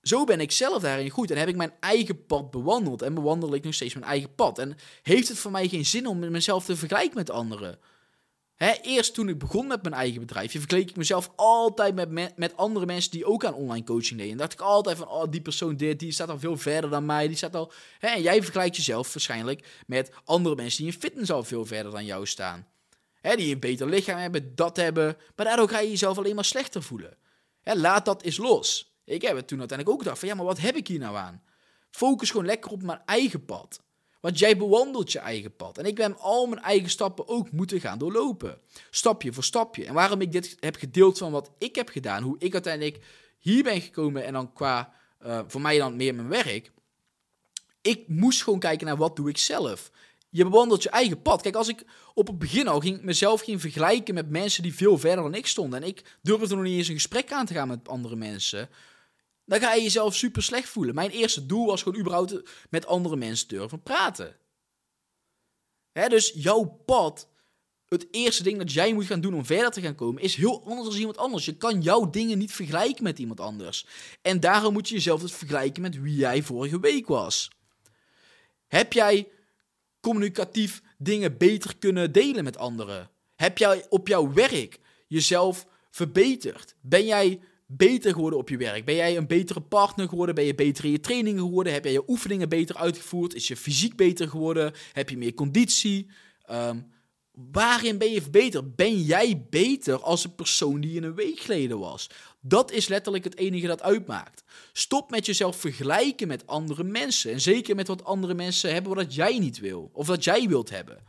zo 0.03 0.25
ben 0.25 0.41
ik 0.41 0.53
zelf 0.53 0.83
daarin 0.83 1.11
goed. 1.11 1.31
En 1.31 1.39
heb 1.39 1.49
ik 1.49 1.57
mijn 1.57 1.75
eigen 1.81 2.27
pad 2.27 2.51
bewandeld. 2.51 3.03
En 3.03 3.15
bewandel 3.15 3.55
ik 3.55 3.65
nog 3.65 3.75
steeds 3.75 3.95
mijn 3.95 4.07
eigen 4.07 4.35
pad. 4.35 4.59
En 4.59 4.77
heeft 5.03 5.29
het 5.29 5.39
voor 5.39 5.51
mij 5.51 5.69
geen 5.69 5.87
zin 5.87 6.07
om 6.07 6.31
mezelf 6.31 6.65
te 6.65 6.77
vergelijken 6.77 7.17
met 7.17 7.31
anderen? 7.31 7.79
Hè, 8.61 8.73
eerst 8.83 9.15
toen 9.15 9.29
ik 9.29 9.39
begon 9.39 9.67
met 9.67 9.83
mijn 9.83 9.95
eigen 9.95 10.21
bedrijf, 10.21 10.51
vergeleek 10.51 10.91
ik 10.91 10.97
mezelf 10.97 11.31
altijd 11.37 11.95
met, 11.95 12.37
met 12.37 12.57
andere 12.57 12.87
mensen 12.87 13.11
die 13.11 13.25
ook 13.25 13.45
aan 13.45 13.55
online 13.55 13.85
coaching 13.85 14.19
deden. 14.19 14.33
En 14.33 14.39
dacht 14.39 14.53
ik 14.53 14.61
altijd 14.61 14.97
van, 14.97 15.09
oh, 15.09 15.31
die 15.31 15.41
persoon 15.41 15.77
dit, 15.77 15.99
die 15.99 16.13
staat 16.13 16.29
al 16.29 16.39
veel 16.39 16.57
verder 16.57 16.91
dan 16.91 17.07
mij. 17.07 17.27
Die 17.27 17.37
staat 17.37 17.55
al, 17.55 17.73
hè, 17.99 18.09
en 18.09 18.23
jij 18.23 18.43
vergelijkt 18.43 18.77
jezelf 18.77 19.13
waarschijnlijk 19.13 19.83
met 19.87 20.11
andere 20.25 20.55
mensen 20.55 20.85
die 20.85 20.93
in 20.93 21.01
fitness 21.01 21.31
al 21.31 21.45
veel 21.45 21.67
verder 21.67 21.93
dan 21.93 22.05
jou 22.05 22.27
staan. 22.27 22.67
Hè, 23.21 23.37
die 23.37 23.55
een 23.55 23.61
beter 23.61 23.89
lichaam 23.89 24.19
hebben, 24.19 24.55
dat 24.55 24.77
hebben. 24.77 25.17
Maar 25.37 25.47
daardoor 25.47 25.69
ga 25.69 25.79
je 25.79 25.91
jezelf 25.91 26.19
alleen 26.19 26.35
maar 26.35 26.45
slechter 26.45 26.83
voelen. 26.83 27.17
Hè, 27.61 27.75
laat 27.75 28.05
dat 28.05 28.23
eens 28.23 28.37
los. 28.37 28.95
Ik 29.05 29.23
heb 29.23 29.37
het 29.37 29.49
toen 29.49 29.59
uiteindelijk 29.59 29.99
ook 29.99 30.03
gedacht 30.03 30.21
van, 30.21 30.29
ja, 30.29 30.35
maar 30.35 30.45
wat 30.45 30.61
heb 30.61 30.77
ik 30.77 30.87
hier 30.87 30.99
nou 30.99 31.17
aan? 31.17 31.43
Focus 31.91 32.31
gewoon 32.31 32.47
lekker 32.47 32.71
op 32.71 32.83
mijn 32.83 33.03
eigen 33.05 33.45
pad. 33.45 33.81
Want 34.21 34.39
jij 34.39 34.57
bewandelt 34.57 35.13
je 35.13 35.19
eigen 35.19 35.57
pad. 35.57 35.79
En 35.79 35.85
ik 35.85 35.95
ben 35.95 36.19
al 36.19 36.47
mijn 36.47 36.63
eigen 36.63 36.91
stappen 36.91 37.29
ook 37.29 37.51
moeten 37.51 37.81
gaan 37.81 37.99
doorlopen. 37.99 38.59
Stapje 38.91 39.33
voor 39.33 39.45
stapje. 39.45 39.85
En 39.85 39.95
waarom 39.95 40.21
ik 40.21 40.33
dit 40.33 40.57
heb 40.61 40.77
gedeeld 40.77 41.19
van 41.19 41.33
wat 41.33 41.51
ik 41.59 41.75
heb 41.75 41.89
gedaan. 41.89 42.23
Hoe 42.23 42.37
ik 42.39 42.53
uiteindelijk 42.53 43.05
hier 43.39 43.63
ben 43.63 43.81
gekomen. 43.81 44.25
En 44.25 44.33
dan 44.33 44.53
qua, 44.53 44.93
uh, 45.27 45.41
voor 45.47 45.61
mij 45.61 45.79
dan 45.79 45.97
meer 45.97 46.15
mijn 46.15 46.29
werk. 46.29 46.73
Ik 47.81 48.09
moest 48.09 48.43
gewoon 48.43 48.59
kijken 48.59 48.87
naar 48.87 48.97
wat 48.97 49.17
doe 49.17 49.29
ik 49.29 49.39
zelf. 49.39 49.91
Je 50.31 50.45
bewandelt 50.45 50.83
je 50.83 50.91
eigen 50.91 51.23
pad. 51.23 51.43
Kijk, 51.43 51.55
als 51.55 51.69
ik 51.69 51.85
op 52.15 52.27
het 52.27 52.39
begin 52.39 52.69
al 52.69 52.81
ging, 52.81 53.03
mezelf 53.03 53.41
ging 53.41 53.61
vergelijken 53.61 54.15
met 54.15 54.31
mensen 54.31 54.63
die 54.63 54.75
veel 54.75 54.99
verder 54.99 55.23
dan 55.23 55.35
ik 55.35 55.47
stonden. 55.47 55.83
En 55.83 55.89
ik 55.89 56.19
durfde 56.23 56.55
nog 56.55 56.65
niet 56.65 56.77
eens 56.77 56.89
een 56.89 56.95
gesprek 56.95 57.33
aan 57.33 57.47
te 57.47 57.55
gaan 57.55 57.69
met 57.69 57.89
andere 57.89 58.17
mensen 58.17 58.69
dan 59.51 59.61
ga 59.61 59.75
je 59.75 59.83
jezelf 59.83 60.15
super 60.15 60.43
slecht 60.43 60.69
voelen. 60.69 60.95
Mijn 60.95 61.11
eerste 61.11 61.47
doel 61.47 61.67
was 61.67 61.83
gewoon 61.83 61.99
überhaupt 61.99 62.43
met 62.69 62.87
andere 62.87 63.17
mensen 63.17 63.49
durven 63.49 63.83
praten. 63.83 64.37
Hè, 65.93 66.09
dus 66.09 66.33
jouw 66.35 66.65
pad, 66.65 67.29
het 67.89 68.07
eerste 68.11 68.43
ding 68.43 68.59
dat 68.59 68.73
jij 68.73 68.93
moet 68.93 69.05
gaan 69.05 69.21
doen 69.21 69.35
om 69.35 69.45
verder 69.45 69.71
te 69.71 69.81
gaan 69.81 69.95
komen, 69.95 70.23
is 70.23 70.35
heel 70.35 70.63
anders 70.65 70.89
dan 70.89 70.99
iemand 70.99 71.17
anders. 71.17 71.45
Je 71.45 71.57
kan 71.57 71.83
jouw 71.83 72.11
dingen 72.11 72.39
niet 72.39 72.53
vergelijken 72.53 73.05
met 73.05 73.19
iemand 73.19 73.41
anders. 73.41 73.87
En 74.23 74.41
daarom 74.41 74.73
moet 74.73 74.89
je 74.89 74.95
jezelf 74.95 75.21
dus 75.21 75.33
vergelijken 75.33 75.83
met 75.83 76.01
wie 76.01 76.17
jij 76.17 76.43
vorige 76.43 76.81
week 76.81 77.07
was. 77.07 77.51
Heb 78.67 78.93
jij 78.93 79.29
communicatief 80.01 80.83
dingen 80.99 81.37
beter 81.37 81.77
kunnen 81.77 82.13
delen 82.13 82.45
met 82.45 82.57
anderen? 82.57 83.11
Heb 83.35 83.59
jij 83.59 83.87
op 83.89 84.09
jouw 84.09 84.33
werk 84.33 84.79
jezelf 85.07 85.67
verbeterd? 85.91 86.75
Ben 86.81 87.07
jij 87.07 87.41
beter 87.73 88.13
geworden 88.13 88.39
op 88.39 88.49
je 88.49 88.57
werk? 88.57 88.85
Ben 88.85 88.95
jij 88.95 89.17
een 89.17 89.27
betere 89.27 89.61
partner 89.61 90.09
geworden? 90.09 90.35
Ben 90.35 90.45
je 90.45 90.55
beter 90.55 90.85
in 90.85 90.91
je 90.91 91.01
trainingen 91.01 91.43
geworden? 91.43 91.73
Heb 91.73 91.85
jij 91.85 91.93
je 91.93 92.09
oefeningen 92.09 92.49
beter 92.49 92.77
uitgevoerd? 92.77 93.35
Is 93.35 93.49
je 93.49 93.57
fysiek 93.57 93.97
beter 93.97 94.29
geworden? 94.29 94.73
Heb 94.93 95.11
je 95.11 95.19
meer 95.19 95.35
conditie? 95.35 96.11
Um, 96.51 96.93
waarin 97.33 97.99
ben 97.99 98.13
je 98.13 98.31
beter? 98.31 98.75
Ben 98.75 99.03
jij 99.03 99.47
beter 99.51 100.01
als 100.03 100.25
een 100.25 100.35
persoon 100.35 100.81
die 100.81 100.93
je 100.93 101.03
een 101.03 101.15
week 101.15 101.41
geleden 101.41 101.79
was? 101.79 102.11
Dat 102.41 102.71
is 102.71 102.89
letterlijk 102.89 103.25
het 103.25 103.37
enige 103.37 103.67
dat 103.67 103.83
uitmaakt. 103.83 104.43
Stop 104.73 105.11
met 105.11 105.27
jezelf 105.27 105.57
vergelijken 105.57 106.29
met 106.29 106.47
andere 106.47 106.85
mensen. 106.85 107.33
En 107.33 107.41
zeker 107.41 107.75
met 107.75 107.87
wat 107.87 108.05
andere 108.05 108.35
mensen 108.35 108.73
hebben 108.73 108.95
wat 108.95 109.15
jij 109.15 109.39
niet 109.39 109.59
wil. 109.59 109.91
Of 109.93 110.07
wat 110.07 110.25
jij 110.25 110.49
wilt 110.49 110.71
hebben. 110.71 111.05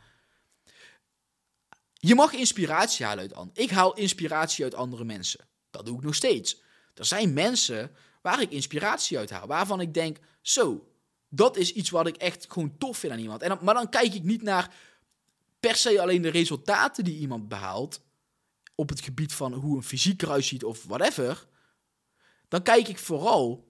Je 1.92 2.14
mag 2.14 2.32
inspiratie 2.32 3.06
halen 3.06 3.22
uit 3.22 3.34
anderen. 3.34 3.62
Ik 3.62 3.70
haal 3.70 3.94
inspiratie 3.94 4.64
uit 4.64 4.74
andere 4.74 5.04
mensen. 5.04 5.50
Dat 5.72 5.86
doe 5.86 5.96
ik 5.96 6.04
nog 6.04 6.14
steeds. 6.14 6.60
Er 6.94 7.04
zijn 7.04 7.32
mensen 7.32 7.90
waar 8.20 8.40
ik 8.40 8.50
inspiratie 8.50 9.18
uit 9.18 9.30
haal. 9.30 9.46
Waarvan 9.46 9.80
ik 9.80 9.94
denk, 9.94 10.18
zo, 10.40 10.92
dat 11.28 11.56
is 11.56 11.72
iets 11.72 11.90
wat 11.90 12.06
ik 12.06 12.16
echt 12.16 12.46
gewoon 12.48 12.78
tof 12.78 12.98
vind 12.98 13.12
aan 13.12 13.18
iemand. 13.18 13.42
En 13.42 13.58
maar 13.62 13.74
dan 13.74 13.88
kijk 13.88 14.14
ik 14.14 14.22
niet 14.22 14.42
naar 14.42 14.74
per 15.60 15.76
se 15.76 16.00
alleen 16.00 16.22
de 16.22 16.28
resultaten 16.28 17.04
die 17.04 17.18
iemand 17.18 17.48
behaalt. 17.48 18.00
Op 18.74 18.88
het 18.88 19.00
gebied 19.00 19.32
van 19.32 19.52
hoe 19.52 19.76
een 19.76 19.82
fysiek 19.82 20.22
eruit 20.22 20.44
ziet 20.44 20.64
of 20.64 20.84
whatever. 20.84 21.46
Dan 22.48 22.62
kijk 22.62 22.88
ik 22.88 22.98
vooral 22.98 23.66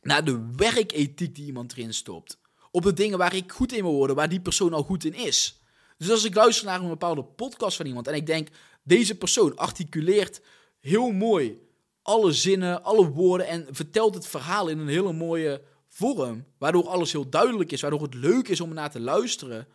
naar 0.00 0.24
de 0.24 0.48
werkethiek 0.56 1.34
die 1.34 1.46
iemand 1.46 1.72
erin 1.72 1.94
stopt. 1.94 2.38
Op 2.70 2.82
de 2.82 2.92
dingen 2.92 3.18
waar 3.18 3.34
ik 3.34 3.52
goed 3.52 3.72
in 3.72 3.82
wil 3.82 3.92
worden, 3.92 4.16
waar 4.16 4.28
die 4.28 4.40
persoon 4.40 4.72
al 4.72 4.82
goed 4.82 5.04
in 5.04 5.14
is. 5.14 5.60
Dus 5.98 6.10
als 6.10 6.24
ik 6.24 6.34
luister 6.34 6.66
naar 6.66 6.80
een 6.80 6.88
bepaalde 6.88 7.24
podcast 7.24 7.76
van 7.76 7.86
iemand 7.86 8.06
en 8.08 8.14
ik 8.14 8.26
denk, 8.26 8.48
deze 8.82 9.16
persoon 9.16 9.56
articuleert 9.56 10.40
heel 10.86 11.10
mooi 11.10 11.58
alle 12.02 12.32
zinnen, 12.32 12.82
alle 12.82 13.08
woorden 13.08 13.46
en 13.46 13.66
vertelt 13.70 14.14
het 14.14 14.26
verhaal 14.26 14.68
in 14.68 14.78
een 14.78 14.88
hele 14.88 15.12
mooie 15.12 15.62
vorm. 15.88 16.44
Waardoor 16.58 16.88
alles 16.88 17.12
heel 17.12 17.28
duidelijk 17.28 17.72
is, 17.72 17.80
waardoor 17.80 18.02
het 18.02 18.14
leuk 18.14 18.48
is 18.48 18.60
om 18.60 18.74
naar 18.74 18.90
te 18.90 19.00
luisteren. 19.00 19.68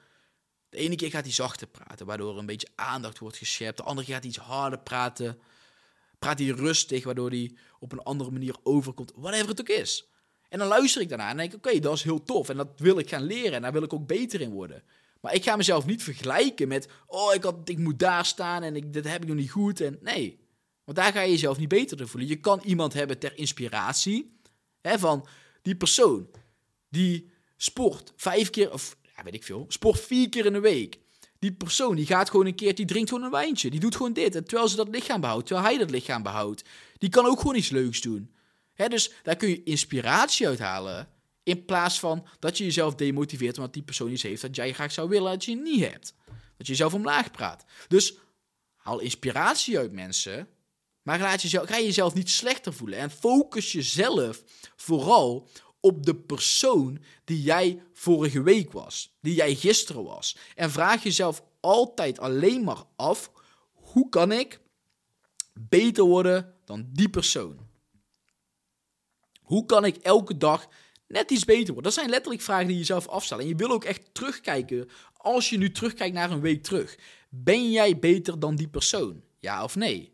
De 0.69 0.77
ene 0.77 0.95
keer 0.95 1.09
gaat 1.09 1.23
hij 1.23 1.33
zachter 1.33 1.67
praten, 1.67 2.05
waardoor 2.05 2.33
er 2.33 2.37
een 2.37 2.45
beetje 2.45 2.67
aandacht 2.75 3.19
wordt 3.19 3.37
geschept. 3.37 3.77
De 3.77 3.83
andere 3.83 4.05
keer 4.05 4.13
gaat 4.15 4.23
hij 4.23 4.33
iets 4.33 4.41
harder 4.41 4.79
praten. 4.79 5.39
Praat 6.19 6.39
hij 6.39 6.47
rustig, 6.47 7.03
waardoor 7.03 7.29
hij 7.29 7.55
op 7.79 7.91
een 7.91 8.03
andere 8.03 8.31
manier 8.31 8.55
overkomt. 8.63 9.11
Whatever 9.15 9.47
het 9.47 9.59
ook 9.61 9.69
is. 9.69 10.09
En 10.49 10.59
dan 10.59 10.67
luister 10.67 11.01
ik 11.01 11.09
daarna 11.09 11.29
en 11.29 11.37
denk 11.37 11.53
ik, 11.53 11.65
oké, 11.65 11.79
dat 11.79 11.93
is 11.93 12.03
heel 12.03 12.23
tof. 12.23 12.49
En 12.49 12.57
dat 12.57 12.67
wil 12.77 12.97
ik 12.97 13.09
gaan 13.09 13.23
leren 13.23 13.53
en 13.53 13.61
daar 13.61 13.71
wil 13.71 13.83
ik 13.83 13.93
ook 13.93 14.07
beter 14.07 14.41
in 14.41 14.51
worden. 14.51 14.83
Maar 15.21 15.33
ik 15.33 15.43
ga 15.43 15.55
mezelf 15.55 15.85
niet 15.85 16.03
vergelijken 16.03 16.67
met, 16.67 16.87
oh, 17.07 17.33
ik, 17.33 17.43
had, 17.43 17.55
ik 17.69 17.77
moet 17.77 17.99
daar 17.99 18.25
staan 18.25 18.63
en 18.63 18.75
ik, 18.75 18.93
dit 18.93 19.07
heb 19.07 19.21
ik 19.21 19.27
nog 19.27 19.37
niet 19.37 19.51
goed. 19.51 19.81
En 19.81 19.99
nee, 20.01 20.40
want 20.91 21.05
daar 21.05 21.13
ga 21.13 21.21
je 21.21 21.31
jezelf 21.31 21.57
niet 21.57 21.67
beter 21.67 21.97
te 21.97 22.07
voelen. 22.07 22.29
Je 22.29 22.35
kan 22.35 22.61
iemand 22.63 22.93
hebben 22.93 23.19
ter 23.19 23.37
inspiratie. 23.37 24.37
Hè, 24.81 24.99
van 24.99 25.27
die 25.61 25.75
persoon 25.75 26.29
die 26.89 27.31
sport 27.57 28.13
vijf 28.15 28.49
keer, 28.49 28.73
of 28.73 28.97
ja, 29.15 29.23
weet 29.23 29.33
ik 29.33 29.43
veel, 29.43 29.65
sport 29.67 29.99
vier 29.99 30.29
keer 30.29 30.45
in 30.45 30.53
de 30.53 30.59
week. 30.59 30.99
Die 31.39 31.53
persoon 31.53 31.95
die 31.95 32.05
gaat 32.05 32.29
gewoon 32.29 32.45
een 32.45 32.55
keer, 32.55 32.75
die 32.75 32.85
drinkt 32.85 33.09
gewoon 33.09 33.23
een 33.23 33.31
wijntje. 33.31 33.69
Die 33.69 33.79
doet 33.79 33.95
gewoon 33.95 34.13
dit. 34.13 34.35
En 34.35 34.45
terwijl 34.45 34.67
ze 34.67 34.75
dat 34.75 34.87
lichaam 34.87 35.21
behoudt, 35.21 35.47
terwijl 35.47 35.67
hij 35.67 35.77
dat 35.77 35.89
lichaam 35.89 36.23
behoudt. 36.23 36.63
Die 36.97 37.09
kan 37.09 37.25
ook 37.25 37.39
gewoon 37.39 37.55
iets 37.55 37.69
leuks 37.69 38.01
doen. 38.01 38.31
Hè, 38.73 38.87
dus 38.87 39.11
daar 39.23 39.35
kun 39.35 39.49
je 39.49 39.63
inspiratie 39.63 40.47
uit 40.47 40.59
halen. 40.59 41.07
In 41.43 41.65
plaats 41.65 41.99
van 41.99 42.27
dat 42.39 42.57
je 42.57 42.63
jezelf 42.63 42.95
demotiveert 42.95 43.57
omdat 43.57 43.73
die 43.73 43.83
persoon 43.83 44.11
iets 44.11 44.23
heeft 44.23 44.41
dat 44.41 44.55
jij 44.55 44.73
graag 44.73 44.91
zou 44.91 45.09
willen 45.09 45.31
dat 45.31 45.45
je 45.45 45.55
niet 45.55 45.85
hebt. 45.85 46.15
Dat 46.57 46.67
je 46.67 46.73
jezelf 46.73 46.93
omlaag 46.93 47.31
praat. 47.31 47.65
Dus 47.87 48.17
haal 48.75 48.99
inspiratie 48.99 49.77
uit 49.77 49.91
mensen 49.91 50.47
maar 51.01 51.19
laat 51.19 51.41
jezelf, 51.41 51.67
ga 51.67 51.77
je 51.77 51.85
jezelf 51.85 52.13
niet 52.13 52.29
slechter 52.29 52.73
voelen. 52.73 52.99
En 52.99 53.11
focus 53.11 53.71
jezelf 53.71 54.43
vooral 54.75 55.49
op 55.79 56.05
de 56.05 56.15
persoon 56.15 56.99
die 57.23 57.41
jij 57.41 57.83
vorige 57.93 58.41
week 58.41 58.71
was. 58.71 59.17
Die 59.21 59.35
jij 59.35 59.55
gisteren 59.55 60.03
was. 60.03 60.37
En 60.55 60.71
vraag 60.71 61.03
jezelf 61.03 61.43
altijd 61.59 62.19
alleen 62.19 62.63
maar 62.63 62.83
af: 62.95 63.31
hoe 63.71 64.09
kan 64.09 64.31
ik 64.31 64.59
beter 65.53 66.03
worden 66.03 66.55
dan 66.65 66.89
die 66.91 67.09
persoon? 67.09 67.69
Hoe 69.41 69.65
kan 69.65 69.85
ik 69.85 69.95
elke 69.95 70.37
dag 70.37 70.67
net 71.07 71.31
iets 71.31 71.45
beter 71.45 71.65
worden? 71.73 71.83
Dat 71.83 71.93
zijn 71.93 72.09
letterlijk 72.09 72.41
vragen 72.41 72.65
die 72.65 72.73
je 72.73 72.79
jezelf 72.79 73.07
afstelt. 73.07 73.41
En 73.41 73.47
je 73.47 73.55
wil 73.55 73.71
ook 73.71 73.83
echt 73.83 74.13
terugkijken. 74.13 74.89
Als 75.17 75.49
je 75.49 75.57
nu 75.57 75.71
terugkijkt 75.71 76.13
naar 76.13 76.31
een 76.31 76.41
week 76.41 76.63
terug. 76.63 76.97
Ben 77.29 77.71
jij 77.71 77.99
beter 77.99 78.39
dan 78.39 78.55
die 78.55 78.67
persoon? 78.67 79.23
Ja 79.39 79.63
of 79.63 79.75
nee? 79.75 80.10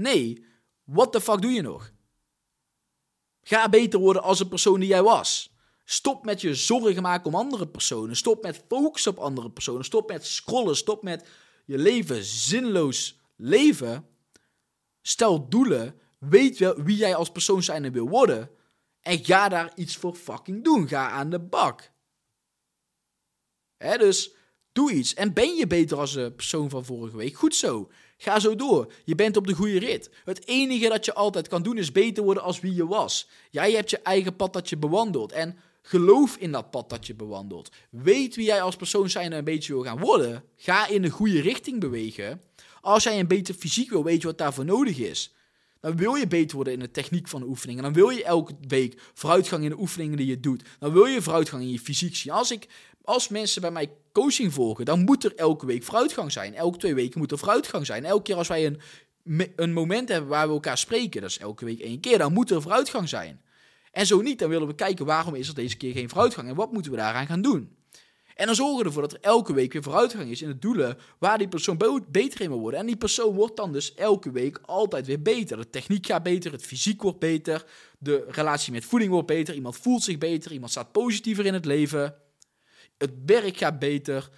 Nee, 0.00 0.44
what 0.84 1.12
the 1.12 1.20
fuck 1.20 1.40
doe 1.40 1.50
je 1.50 1.62
nog? 1.62 1.92
Ga 3.42 3.68
beter 3.68 4.00
worden 4.00 4.22
als 4.22 4.40
een 4.40 4.48
persoon 4.48 4.80
die 4.80 4.88
jij 4.88 5.02
was. 5.02 5.54
Stop 5.84 6.24
met 6.24 6.40
je 6.40 6.54
zorgen 6.54 7.02
maken 7.02 7.26
om 7.26 7.34
andere 7.34 7.68
personen. 7.68 8.16
Stop 8.16 8.42
met 8.42 8.64
focussen 8.68 9.12
op 9.12 9.18
andere 9.18 9.50
personen. 9.50 9.84
Stop 9.84 10.08
met 10.08 10.26
scrollen. 10.26 10.76
Stop 10.76 11.02
met 11.02 11.28
je 11.64 11.78
leven 11.78 12.24
zinloos 12.24 13.20
leven. 13.36 14.08
Stel 15.02 15.48
doelen. 15.48 16.00
Weet 16.18 16.58
wel 16.58 16.82
wie 16.82 16.96
jij 16.96 17.14
als 17.14 17.30
persoon 17.32 17.62
zijn 17.62 17.84
en 17.84 17.92
wil 17.92 18.08
worden. 18.08 18.50
En 19.00 19.24
ga 19.24 19.48
daar 19.48 19.72
iets 19.74 19.96
voor 19.96 20.14
fucking 20.14 20.64
doen. 20.64 20.88
Ga 20.88 21.10
aan 21.10 21.30
de 21.30 21.40
bak. 21.40 21.92
Dus 23.78 24.34
doe 24.72 24.92
iets. 24.92 25.14
En 25.14 25.32
ben 25.32 25.54
je 25.54 25.66
beter 25.66 25.98
als 25.98 26.12
de 26.12 26.32
persoon 26.32 26.70
van 26.70 26.84
vorige 26.84 27.16
week? 27.16 27.34
Goed 27.34 27.54
zo. 27.54 27.90
Ga 28.22 28.40
zo 28.40 28.56
door. 28.56 28.92
Je 29.04 29.14
bent 29.14 29.36
op 29.36 29.46
de 29.46 29.54
goede 29.54 29.78
rit. 29.78 30.10
Het 30.24 30.46
enige 30.46 30.88
dat 30.88 31.04
je 31.04 31.14
altijd 31.14 31.48
kan 31.48 31.62
doen 31.62 31.78
is 31.78 31.92
beter 31.92 32.24
worden 32.24 32.42
als 32.42 32.60
wie 32.60 32.74
je 32.74 32.86
was. 32.86 33.28
Jij 33.50 33.72
hebt 33.72 33.90
je 33.90 33.98
eigen 33.98 34.36
pad 34.36 34.52
dat 34.52 34.68
je 34.68 34.76
bewandelt. 34.76 35.32
En 35.32 35.58
geloof 35.82 36.36
in 36.36 36.52
dat 36.52 36.70
pad 36.70 36.90
dat 36.90 37.06
je 37.06 37.14
bewandelt. 37.14 37.70
Weet 37.90 38.36
wie 38.36 38.44
jij 38.44 38.62
als 38.62 38.76
persoon 38.76 39.10
zijn 39.10 39.32
en 39.32 39.38
een 39.38 39.44
beetje 39.44 39.72
wil 39.72 39.82
gaan 39.82 39.98
worden. 39.98 40.44
Ga 40.56 40.88
in 40.88 41.02
de 41.02 41.10
goede 41.10 41.40
richting 41.40 41.80
bewegen. 41.80 42.42
Als 42.80 43.02
jij 43.02 43.18
een 43.18 43.26
beter 43.26 43.54
fysiek 43.54 43.90
wil, 43.90 44.04
weet 44.04 44.20
je 44.20 44.26
wat 44.26 44.38
daarvoor 44.38 44.64
nodig 44.64 44.98
is. 44.98 45.32
Dan 45.80 45.96
wil 45.96 46.14
je 46.14 46.26
beter 46.26 46.56
worden 46.56 46.72
in 46.72 46.78
de 46.78 46.90
techniek 46.90 47.28
van 47.28 47.40
de 47.40 47.46
oefeningen. 47.46 47.82
Dan 47.82 47.92
wil 47.92 48.08
je 48.08 48.24
elke 48.24 48.54
week 48.68 49.00
vooruitgang 49.14 49.62
in 49.62 49.70
de 49.70 49.78
oefeningen 49.78 50.16
die 50.16 50.26
je 50.26 50.40
doet. 50.40 50.64
Dan 50.78 50.92
wil 50.92 51.04
je 51.04 51.22
vooruitgang 51.22 51.62
in 51.62 51.70
je 51.70 51.78
fysiek 51.78 52.16
zien. 52.16 52.32
Als, 52.32 52.50
ik, 52.50 52.68
als 53.02 53.28
mensen 53.28 53.60
bij 53.60 53.70
mij 53.70 53.90
coaching 54.12 54.52
volgen, 54.52 54.84
dan 54.84 55.04
moet 55.04 55.24
er 55.24 55.36
elke 55.36 55.66
week 55.66 55.82
vooruitgang 55.82 56.32
zijn. 56.32 56.54
Elke 56.54 56.78
twee 56.78 56.94
weken 56.94 57.18
moet 57.18 57.32
er 57.32 57.38
vooruitgang 57.38 57.86
zijn. 57.86 58.04
Elke 58.04 58.22
keer 58.22 58.36
als 58.36 58.48
wij 58.48 58.66
een, 58.66 58.80
een 59.56 59.72
moment 59.72 60.08
hebben 60.08 60.30
waar 60.30 60.46
we 60.46 60.52
elkaar 60.52 60.78
spreken, 60.78 61.20
dat 61.20 61.30
is 61.30 61.38
elke 61.38 61.64
week 61.64 61.80
één 61.80 62.00
keer, 62.00 62.18
dan 62.18 62.32
moet 62.32 62.50
er 62.50 62.62
vooruitgang 62.62 63.08
zijn. 63.08 63.40
En 63.92 64.06
zo 64.06 64.20
niet, 64.20 64.38
dan 64.38 64.48
willen 64.48 64.66
we 64.66 64.74
kijken 64.74 65.06
waarom 65.06 65.34
is 65.34 65.48
er 65.48 65.54
deze 65.54 65.76
keer 65.76 65.92
geen 65.92 66.08
vooruitgang 66.08 66.48
en 66.48 66.54
wat 66.54 66.72
moeten 66.72 66.90
we 66.90 66.96
daaraan 66.96 67.26
gaan 67.26 67.42
doen. 67.42 67.76
En 68.34 68.46
dan 68.46 68.54
zorgen 68.54 68.78
we 68.78 68.84
ervoor 68.84 69.02
dat 69.02 69.12
er 69.12 69.20
elke 69.20 69.52
week 69.52 69.72
weer 69.72 69.82
vooruitgang 69.82 70.30
is 70.30 70.42
in 70.42 70.48
de 70.48 70.58
doelen 70.58 70.98
waar 71.18 71.38
die 71.38 71.48
persoon 71.48 72.04
beter 72.10 72.40
in 72.40 72.48
wil 72.48 72.58
worden. 72.58 72.80
En 72.80 72.86
die 72.86 72.96
persoon 72.96 73.34
wordt 73.34 73.56
dan 73.56 73.72
dus 73.72 73.94
elke 73.94 74.30
week 74.30 74.60
altijd 74.62 75.06
weer 75.06 75.22
beter. 75.22 75.56
De 75.56 75.70
techniek 75.70 76.06
gaat 76.06 76.22
beter, 76.22 76.52
het 76.52 76.64
fysiek 76.64 77.02
wordt 77.02 77.18
beter, 77.18 77.64
de 77.98 78.24
relatie 78.28 78.72
met 78.72 78.84
voeding 78.84 79.10
wordt 79.10 79.26
beter, 79.26 79.54
iemand 79.54 79.76
voelt 79.76 80.02
zich 80.02 80.18
beter, 80.18 80.52
iemand 80.52 80.70
staat 80.70 80.92
positiever 80.92 81.46
in 81.46 81.54
het 81.54 81.64
leven, 81.64 82.14
het 82.98 83.12
werk 83.26 83.56
gaat 83.56 83.78
beter, 83.78 84.28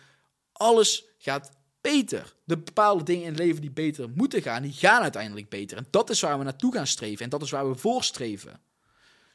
alles 0.52 1.04
gaat 1.18 1.50
beter. 1.80 2.34
De 2.44 2.58
bepaalde 2.58 3.04
dingen 3.04 3.22
in 3.22 3.28
het 3.28 3.38
leven 3.38 3.60
die 3.60 3.70
beter 3.70 4.10
moeten 4.14 4.42
gaan, 4.42 4.62
die 4.62 4.72
gaan 4.72 5.02
uiteindelijk 5.02 5.48
beter. 5.48 5.76
En 5.76 5.86
dat 5.90 6.10
is 6.10 6.20
waar 6.20 6.38
we 6.38 6.44
naartoe 6.44 6.72
gaan 6.72 6.86
streven 6.86 7.24
en 7.24 7.30
dat 7.30 7.42
is 7.42 7.50
waar 7.50 7.70
we 7.70 7.76
voor 7.76 8.04
streven. 8.04 8.60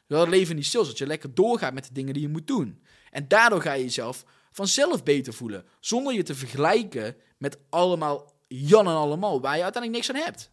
Dat 0.06 0.20
het 0.20 0.28
leven 0.28 0.56
niet 0.56 0.66
stil 0.66 0.80
is, 0.80 0.86
dat 0.86 0.98
je 0.98 1.06
lekker 1.06 1.34
doorgaat 1.34 1.74
met 1.74 1.84
de 1.84 1.92
dingen 1.92 2.12
die 2.12 2.22
je 2.22 2.28
moet 2.28 2.46
doen. 2.46 2.82
En 3.10 3.28
daardoor 3.28 3.62
ga 3.62 3.72
je 3.72 3.82
jezelf 3.82 4.24
vanzelf 4.52 5.02
beter 5.02 5.32
voelen. 5.32 5.64
Zonder 5.80 6.14
je 6.14 6.22
te 6.22 6.34
vergelijken 6.34 7.16
met 7.38 7.58
allemaal 7.68 8.32
Jan 8.48 8.86
en 8.86 8.94
allemaal, 8.94 9.40
waar 9.40 9.56
je 9.56 9.62
uiteindelijk 9.62 10.06
niks 10.06 10.16
aan 10.16 10.24
hebt. 10.24 10.50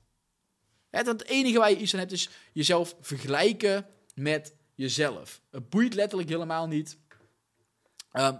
Het 0.89 1.25
enige 1.25 1.57
waar 1.57 1.69
je 1.69 1.77
iets 1.77 1.93
aan 1.93 1.99
hebt 1.99 2.11
is 2.11 2.29
jezelf 2.53 2.95
vergelijken 3.01 3.85
met 4.13 4.55
jezelf. 4.73 5.41
Het 5.51 5.69
boeit 5.69 5.93
letterlijk 5.93 6.29
helemaal 6.29 6.67
niet 6.67 6.97
um, 8.11 8.39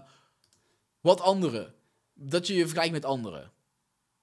wat 1.02 1.22
anderen. 1.22 1.74
Dat 2.13 2.48
je 2.48 2.54
je 2.54 2.62
vergelijkt 2.62 2.94
met 2.94 3.06
anderen. 3.06 3.52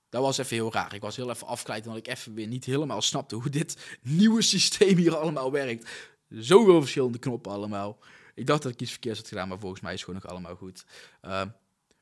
Dat 0.09 0.23
was 0.23 0.39
even 0.39 0.57
heel 0.57 0.73
raar. 0.73 0.95
Ik 0.95 1.01
was 1.01 1.17
heel 1.17 1.31
even 1.31 1.47
afgeleid 1.47 1.87
omdat 1.87 2.07
ik 2.07 2.09
even 2.09 2.35
weer 2.35 2.47
niet 2.47 2.65
helemaal 2.65 3.03
snapte 3.03 3.35
hoe 3.35 3.51
dit 3.51 3.77
nieuwe 4.03 4.43
systeem 4.43 4.97
hier 4.97 5.17
allemaal 5.17 5.53
werkt. 5.53 5.91
Zoveel 6.29 6.81
verschillende 6.81 7.19
knoppen 7.19 7.53
allemaal. 7.53 7.99
Ik 8.35 8.47
dacht 8.47 8.63
dat 8.63 8.73
ik 8.73 8.81
iets 8.81 8.91
verkeerds 8.91 9.19
had 9.19 9.29
gedaan, 9.29 9.49
maar 9.49 9.59
volgens 9.59 9.81
mij 9.81 9.93
is 9.93 10.01
het 10.01 10.09
gewoon 10.09 10.23
nog 10.23 10.33
allemaal 10.33 10.57
goed. 10.57 10.85
Uh, 11.23 11.43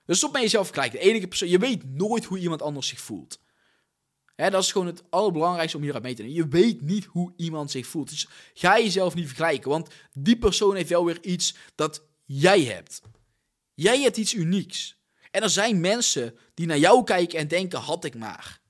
dus 0.05 0.17
stop 0.17 0.33
met 0.33 0.43
jezelf 0.43 0.69
gelijk. 0.69 0.93
De 0.93 0.99
enige 0.99 1.27
persoon, 1.27 1.49
je 1.49 1.59
weet 1.59 1.85
nooit 1.85 2.25
hoe 2.25 2.39
iemand 2.39 2.63
anders 2.63 2.89
zich 2.89 3.01
voelt. 3.01 3.39
Dat 4.37 4.63
is 4.63 4.73
gewoon 4.73 4.87
het 4.87 5.03
allerbelangrijkste 5.11 5.77
om 5.77 5.83
hieruit 5.83 6.05
mee 6.05 6.15
te 6.15 6.23
nemen. 6.23 6.37
Je 6.37 6.49
weet 6.49 6.81
niet 6.81 7.05
hoe 7.05 7.33
iemand 7.37 7.71
zich 7.71 7.87
voelt. 7.87 8.09
Dus 8.09 8.29
ga 8.55 8.79
jezelf 8.79 9.15
niet 9.15 9.27
vergelijken, 9.27 9.71
want 9.71 9.89
die 10.13 10.39
persoon 10.39 10.75
heeft 10.75 10.89
wel 10.89 11.05
weer 11.05 11.25
iets 11.25 11.55
dat 11.75 12.03
jij 12.25 12.63
hebt. 12.63 13.03
Jij 13.75 14.01
hebt 14.01 14.17
iets 14.17 14.35
unieks. 14.35 14.97
En 15.31 15.43
er 15.43 15.51
zijn 15.51 15.81
mensen 15.81 16.39
die 16.55 16.67
naar 16.67 16.79
jou 16.79 17.05
kijken 17.05 17.39
en 17.39 17.49
denken: 17.49 17.79
had 17.79 18.05
ik 18.05 18.15
maar. 18.15 18.61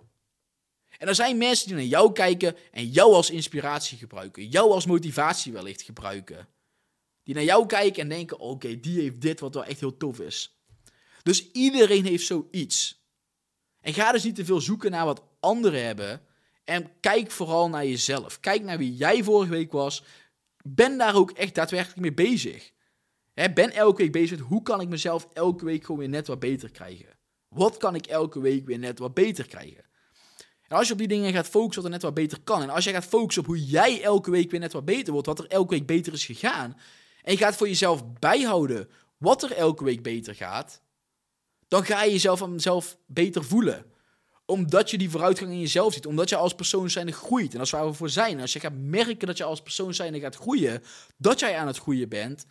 En 0.99 1.09
er 1.09 1.14
zijn 1.14 1.38
mensen 1.38 1.66
die 1.66 1.77
naar 1.77 1.85
jou 1.85 2.12
kijken 2.12 2.57
en 2.70 2.88
jou 2.88 3.14
als 3.14 3.31
inspiratie 3.31 3.99
gebruiken, 3.99 4.49
jou 4.49 4.70
als 4.70 4.87
motivatie 4.87 5.53
wellicht 5.53 5.83
gebruiken. 5.83 6.49
Die 7.22 7.35
naar 7.35 7.44
jou 7.44 7.66
kijken 7.66 8.02
en 8.02 8.09
denken: 8.09 8.38
oké, 8.38 8.80
die 8.80 9.00
heeft 9.00 9.20
dit 9.20 9.40
wat 9.40 9.54
wel 9.54 9.64
echt 9.64 9.80
heel 9.80 9.96
tof 9.96 10.20
is. 10.20 10.61
Dus 11.22 11.50
iedereen 11.50 12.04
heeft 12.04 12.26
zoiets. 12.26 13.04
En 13.80 13.94
ga 13.94 14.12
dus 14.12 14.24
niet 14.24 14.35
te 14.35 14.44
veel 14.44 14.61
zoeken 14.61 14.90
naar 14.90 15.04
wat 15.04 15.22
anderen 15.40 15.85
hebben. 15.85 16.20
En 16.64 16.90
kijk 17.00 17.30
vooral 17.30 17.68
naar 17.68 17.87
jezelf. 17.87 18.40
Kijk 18.40 18.62
naar 18.62 18.78
wie 18.78 18.94
jij 18.94 19.22
vorige 19.22 19.50
week 19.50 19.72
was. 19.72 20.04
Ben 20.62 20.98
daar 20.98 21.14
ook 21.14 21.30
echt 21.30 21.54
daadwerkelijk 21.54 22.00
mee 22.00 22.14
bezig. 22.14 22.72
ben 23.35 23.72
elke 23.72 24.02
week 24.02 24.12
bezig 24.12 24.38
met 24.38 24.46
hoe 24.46 24.62
kan 24.62 24.80
ik 24.80 24.88
mezelf 24.88 25.28
elke 25.33 25.64
week 25.64 25.85
gewoon 25.85 26.00
weer 26.00 26.09
net 26.09 26.26
wat 26.26 26.38
beter 26.38 26.70
krijgen. 26.70 27.18
Wat 27.48 27.76
kan 27.76 27.94
ik 27.94 28.06
elke 28.06 28.40
week 28.40 28.66
weer 28.66 28.78
net 28.78 28.98
wat 28.98 29.14
beter 29.14 29.46
krijgen? 29.46 29.85
En 30.68 30.76
als 30.76 30.87
je 30.87 30.92
op 30.92 30.98
die 30.98 31.09
dingen 31.09 31.33
gaat 31.33 31.48
focussen 31.48 31.83
wat 31.83 31.85
er 31.85 31.90
net 31.90 32.02
wat 32.02 32.14
beter 32.14 32.40
kan. 32.44 32.62
En 32.62 32.70
als 32.70 32.85
je 32.85 32.90
gaat 32.90 33.04
focussen 33.04 33.42
op 33.42 33.48
hoe 33.48 33.64
jij 33.64 34.02
elke 34.02 34.30
week 34.30 34.50
weer 34.50 34.61
net 34.61 34.72
wat 34.72 34.85
beter 34.85 35.12
wordt. 35.12 35.26
Wat 35.26 35.38
er 35.38 35.46
elke 35.46 35.74
week 35.74 35.87
beter 35.87 36.12
is 36.12 36.24
gegaan. 36.24 36.76
En 37.22 37.33
je 37.33 37.38
gaat 37.38 37.56
voor 37.56 37.68
jezelf 37.68 38.12
bijhouden 38.18 38.88
wat 39.16 39.42
er 39.42 39.52
elke 39.52 39.85
week 39.85 40.02
beter 40.02 40.35
gaat. 40.35 40.83
Dan 41.68 41.85
ga 41.85 42.02
je 42.02 42.11
jezelf 42.11 42.42
aan 42.42 42.52
jezelf 42.52 42.96
beter 43.06 43.44
voelen. 43.44 43.85
Omdat 44.44 44.90
je 44.90 44.98
die 44.98 45.11
vooruitgang 45.11 45.50
in 45.50 45.61
jezelf 45.61 45.92
ziet. 45.92 46.06
Omdat 46.06 46.28
je 46.28 46.37
als 46.37 46.54
persoon 46.54 46.90
zijnde 46.90 47.12
groeit. 47.12 47.54
En 47.54 47.61
is 47.61 47.70
waar 47.70 47.87
we 47.87 47.92
voor 47.92 48.11
zijn. 48.11 48.40
Als 48.40 48.52
je 48.52 48.61
gaat 48.61 48.76
merken 48.76 49.26
dat 49.26 49.37
je 49.37 49.44
als 49.44 49.62
persoon 49.62 49.94
zijnde 49.94 50.20
gaat 50.20 50.37
groeien. 50.37 50.83
Dat 51.16 51.40
jij 51.40 51.56
aan 51.56 51.66
het 51.66 51.78
groeien 51.78 52.09
bent. 52.09 52.46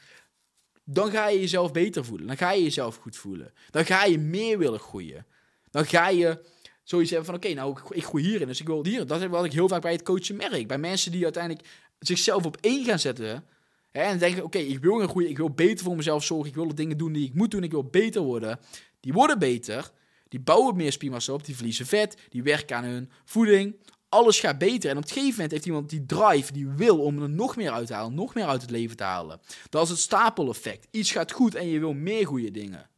Dan 0.83 1.11
ga 1.11 1.27
je 1.27 1.39
jezelf 1.39 1.71
beter 1.71 2.05
voelen. 2.05 2.27
Dan 2.27 2.37
ga 2.37 2.51
je 2.51 2.63
jezelf 2.63 2.95
goed 2.95 3.15
voelen. 3.15 3.53
Dan 3.69 3.85
ga 3.85 4.05
je 4.05 4.17
meer 4.17 4.57
willen 4.57 4.79
groeien. 4.79 5.25
Dan 5.71 5.85
ga 5.85 6.07
je 6.07 6.41
zoiets 6.83 7.09
hebben 7.09 7.27
van, 7.27 7.35
oké, 7.35 7.53
nou, 7.53 7.79
ik 7.89 8.03
groei 8.03 8.23
hierin, 8.23 8.47
dus 8.47 8.59
ik 8.59 8.67
wil 8.67 8.85
hier. 8.85 9.07
Dat 9.07 9.21
is 9.21 9.27
wat 9.27 9.45
ik 9.45 9.53
heel 9.53 9.67
vaak 9.67 9.81
bij 9.81 9.91
het 9.91 10.03
coachen 10.03 10.35
merk. 10.35 10.67
Bij 10.67 10.77
mensen 10.77 11.11
die 11.11 11.23
uiteindelijk 11.23 11.67
zichzelf 11.99 12.45
op 12.45 12.57
één 12.61 12.85
gaan 12.85 12.99
zetten... 12.99 13.45
Hè, 13.91 14.01
en 14.01 14.17
denken, 14.17 14.43
oké, 14.43 14.57
ik 14.57 14.79
wil 14.79 15.01
een 15.01 15.07
goede, 15.07 15.29
ik 15.29 15.37
wil 15.37 15.49
beter 15.49 15.85
voor 15.85 15.95
mezelf 15.95 16.23
zorgen, 16.23 16.47
ik 16.47 16.55
wil 16.55 16.67
de 16.67 16.73
dingen 16.73 16.97
doen 16.97 17.13
die 17.13 17.27
ik 17.27 17.33
moet 17.33 17.51
doen, 17.51 17.63
ik 17.63 17.71
wil 17.71 17.83
beter 17.83 18.21
worden. 18.21 18.59
Die 18.99 19.13
worden 19.13 19.39
beter, 19.39 19.91
die 20.27 20.39
bouwen 20.39 20.75
meer 20.75 20.91
spiermassa 20.91 21.33
op, 21.33 21.45
die 21.45 21.55
verliezen 21.55 21.85
vet, 21.85 22.17
die 22.29 22.43
werken 22.43 22.75
aan 22.75 22.83
hun 22.83 23.11
voeding. 23.25 23.75
Alles 24.09 24.39
gaat 24.39 24.57
beter. 24.57 24.89
En 24.89 24.97
op 24.97 25.03
een 25.03 25.09
gegeven 25.09 25.31
moment 25.31 25.51
heeft 25.51 25.65
iemand 25.65 25.89
die 25.89 26.05
drive, 26.05 26.53
die 26.53 26.67
wil 26.67 26.99
om 26.99 27.21
er 27.21 27.29
nog 27.29 27.55
meer 27.55 27.71
uit 27.71 27.87
te 27.87 27.93
halen, 27.93 28.13
nog 28.13 28.33
meer 28.33 28.45
uit 28.45 28.61
het 28.61 28.71
leven 28.71 28.97
te 28.97 29.03
halen. 29.03 29.41
Dat 29.69 29.83
is 29.83 29.89
het 29.89 29.99
stapeleffect. 29.99 30.87
Iets 30.91 31.11
gaat 31.11 31.31
goed 31.31 31.55
en 31.55 31.67
je 31.67 31.79
wil 31.79 31.93
meer 31.93 32.27
goede 32.27 32.51
dingen. 32.51 32.89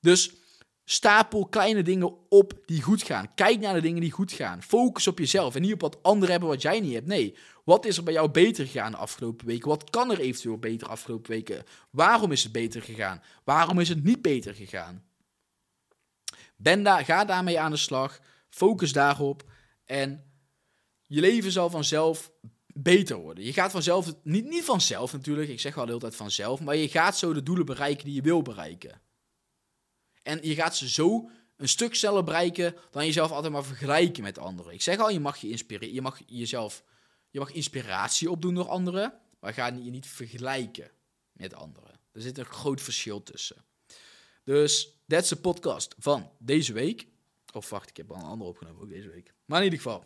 Dus 0.00 0.32
Stapel 0.84 1.46
kleine 1.46 1.82
dingen 1.82 2.28
op 2.28 2.62
die 2.64 2.82
goed 2.82 3.02
gaan. 3.02 3.34
Kijk 3.34 3.60
naar 3.60 3.74
de 3.74 3.80
dingen 3.80 4.00
die 4.00 4.10
goed 4.10 4.32
gaan. 4.32 4.62
Focus 4.62 5.06
op 5.06 5.18
jezelf 5.18 5.54
en 5.54 5.62
niet 5.62 5.72
op 5.72 5.80
wat 5.80 6.02
anderen 6.02 6.30
hebben 6.30 6.48
wat 6.48 6.62
jij 6.62 6.80
niet 6.80 6.94
hebt. 6.94 7.06
Nee, 7.06 7.36
wat 7.64 7.84
is 7.84 7.96
er 7.96 8.02
bij 8.02 8.12
jou 8.12 8.30
beter 8.30 8.66
gegaan 8.66 8.90
de 8.90 8.96
afgelopen 8.96 9.46
weken? 9.46 9.68
Wat 9.68 9.90
kan 9.90 10.10
er 10.10 10.20
eventueel 10.20 10.58
beter 10.58 10.88
afgelopen 10.88 11.30
weken? 11.30 11.64
Waarom 11.90 12.32
is 12.32 12.42
het 12.42 12.52
beter 12.52 12.82
gegaan? 12.82 13.22
Waarom 13.44 13.80
is 13.80 13.88
het 13.88 14.04
niet 14.04 14.22
beter 14.22 14.54
gegaan? 14.54 15.04
Ben 16.56 16.82
daar, 16.82 17.04
ga 17.04 17.24
daarmee 17.24 17.60
aan 17.60 17.70
de 17.70 17.76
slag. 17.76 18.20
Focus 18.48 18.92
daarop. 18.92 19.50
En 19.84 20.24
je 21.02 21.20
leven 21.20 21.52
zal 21.52 21.70
vanzelf 21.70 22.32
beter 22.66 23.16
worden. 23.16 23.44
Je 23.44 23.52
gaat 23.52 23.70
vanzelf, 23.70 24.14
niet, 24.22 24.44
niet 24.44 24.64
vanzelf 24.64 25.12
natuurlijk, 25.12 25.48
ik 25.48 25.60
zeg 25.60 25.74
wel 25.74 25.84
de 25.84 25.90
hele 25.90 26.02
tijd 26.02 26.16
vanzelf, 26.16 26.60
maar 26.60 26.76
je 26.76 26.88
gaat 26.88 27.18
zo 27.18 27.32
de 27.32 27.42
doelen 27.42 27.66
bereiken 27.66 28.04
die 28.04 28.14
je 28.14 28.22
wil 28.22 28.42
bereiken. 28.42 29.00
En 30.24 30.38
je 30.42 30.54
gaat 30.54 30.76
ze 30.76 30.88
zo 30.88 31.30
een 31.56 31.68
stuk 31.68 31.94
sneller 31.94 32.24
bereiken 32.24 32.74
dan 32.90 33.06
jezelf 33.06 33.30
altijd 33.30 33.52
maar 33.52 33.64
vergelijken 33.64 34.22
met 34.22 34.38
anderen. 34.38 34.72
Ik 34.72 34.82
zeg 34.82 34.98
al, 34.98 35.10
je 35.10 35.20
mag 35.20 35.36
je 35.36 35.48
inspireren, 35.48 35.94
je 35.94 36.02
mag 36.02 36.20
jezelf, 36.26 36.84
je 37.30 37.38
mag 37.38 37.52
inspiratie 37.52 38.30
opdoen 38.30 38.54
door 38.54 38.68
anderen, 38.68 39.20
maar 39.40 39.54
ga 39.54 39.66
je 39.66 39.90
niet 39.90 40.06
vergelijken 40.06 40.90
met 41.32 41.54
anderen. 41.54 42.00
Er 42.12 42.20
zit 42.20 42.38
een 42.38 42.44
groot 42.44 42.80
verschil 42.80 43.22
tussen. 43.22 43.64
Dus, 44.44 44.88
that's 45.06 45.28
de 45.28 45.36
podcast 45.36 45.94
van 45.98 46.30
deze 46.38 46.72
week. 46.72 47.06
Of 47.52 47.70
wacht, 47.70 47.88
ik 47.88 47.96
heb 47.96 48.10
al 48.10 48.16
een 48.16 48.22
andere 48.22 48.50
opgenomen 48.50 48.82
ook 48.82 48.88
deze 48.88 49.08
week. 49.08 49.32
Maar 49.44 49.58
in 49.58 49.64
ieder 49.64 49.80
geval, 49.80 50.04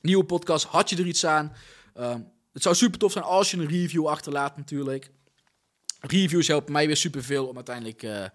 nieuwe 0.00 0.24
podcast. 0.24 0.64
Had 0.64 0.90
je 0.90 0.96
er 0.96 1.06
iets 1.06 1.26
aan? 1.26 1.56
Ehm, 1.94 2.20
het 2.52 2.62
zou 2.62 2.74
super 2.74 2.98
tof 2.98 3.12
zijn 3.12 3.24
als 3.24 3.50
je 3.50 3.56
een 3.56 3.68
review 3.68 4.06
achterlaat 4.06 4.56
natuurlijk. 4.56 5.10
Reviews 6.00 6.46
helpen 6.46 6.72
mij 6.72 6.86
weer 6.86 6.96
super 6.96 7.24
veel 7.24 7.46
om 7.46 7.56
uiteindelijk... 7.56 8.02
Uh, 8.02 8.26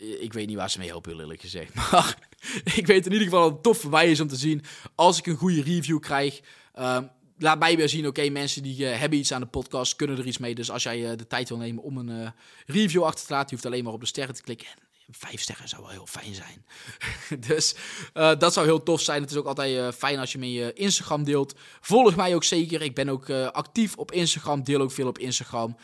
ik 0.00 0.32
weet 0.32 0.46
niet 0.46 0.56
waar 0.56 0.70
ze 0.70 0.78
mee 0.78 0.88
helpen, 0.88 1.20
eerlijk 1.20 1.40
gezegd. 1.40 1.74
Maar 1.90 2.28
ik 2.64 2.86
weet 2.86 3.06
in 3.06 3.12
ieder 3.12 3.26
geval 3.26 3.42
dat 3.42 3.52
het 3.52 3.62
tof 3.62 3.78
voor 3.78 3.90
mij 3.90 4.10
is 4.10 4.20
om 4.20 4.28
te 4.28 4.36
zien. 4.36 4.64
Als 4.94 5.18
ik 5.18 5.26
een 5.26 5.36
goede 5.36 5.62
review 5.62 6.00
krijg. 6.00 6.40
Um, 6.78 7.10
laat 7.38 7.58
mij 7.58 7.76
weer 7.76 7.88
zien, 7.88 8.06
oké, 8.06 8.28
mensen 8.28 8.62
die 8.62 8.84
uh, 8.84 8.98
hebben 8.98 9.18
iets 9.18 9.32
aan 9.32 9.40
de 9.40 9.46
podcast, 9.46 9.96
kunnen 9.96 10.18
er 10.18 10.26
iets 10.26 10.38
mee. 10.38 10.54
Dus 10.54 10.70
als 10.70 10.82
jij 10.82 10.98
uh, 10.98 11.16
de 11.16 11.26
tijd 11.26 11.48
wil 11.48 11.58
nemen 11.58 11.82
om 11.82 11.96
een 11.96 12.32
review 12.66 13.02
achter 13.02 13.26
te 13.26 13.32
laten, 13.32 13.48
je 13.48 13.54
hoeft 13.54 13.66
alleen 13.66 13.84
maar 13.84 13.92
op 13.92 14.00
de 14.00 14.06
sterren 14.06 14.34
te 14.34 14.42
klikken. 14.42 14.68
En 15.06 15.14
vijf 15.14 15.40
sterren 15.40 15.68
zou 15.68 15.82
wel 15.82 15.90
heel 15.90 16.06
fijn 16.06 16.34
zijn. 16.34 16.64
dus 17.48 17.74
dat 18.12 18.52
zou 18.52 18.66
heel 18.66 18.82
tof 18.82 19.00
zijn. 19.00 19.22
Het 19.22 19.30
is 19.30 19.36
ook 19.36 19.46
altijd 19.46 19.94
fijn 19.94 20.18
als 20.18 20.32
je 20.32 20.38
me 20.38 20.52
je 20.52 20.72
Instagram 20.72 21.24
deelt. 21.24 21.54
Volg 21.80 22.16
mij 22.16 22.34
ook 22.34 22.44
zeker. 22.44 22.82
Ik 22.82 22.94
ben 22.94 23.08
ook 23.08 23.30
actief 23.30 23.96
op 23.96 24.12
Instagram, 24.12 24.64
deel 24.64 24.80
ook 24.80 24.92
veel 24.92 25.08
op 25.08 25.18
Instagram. 25.18 25.76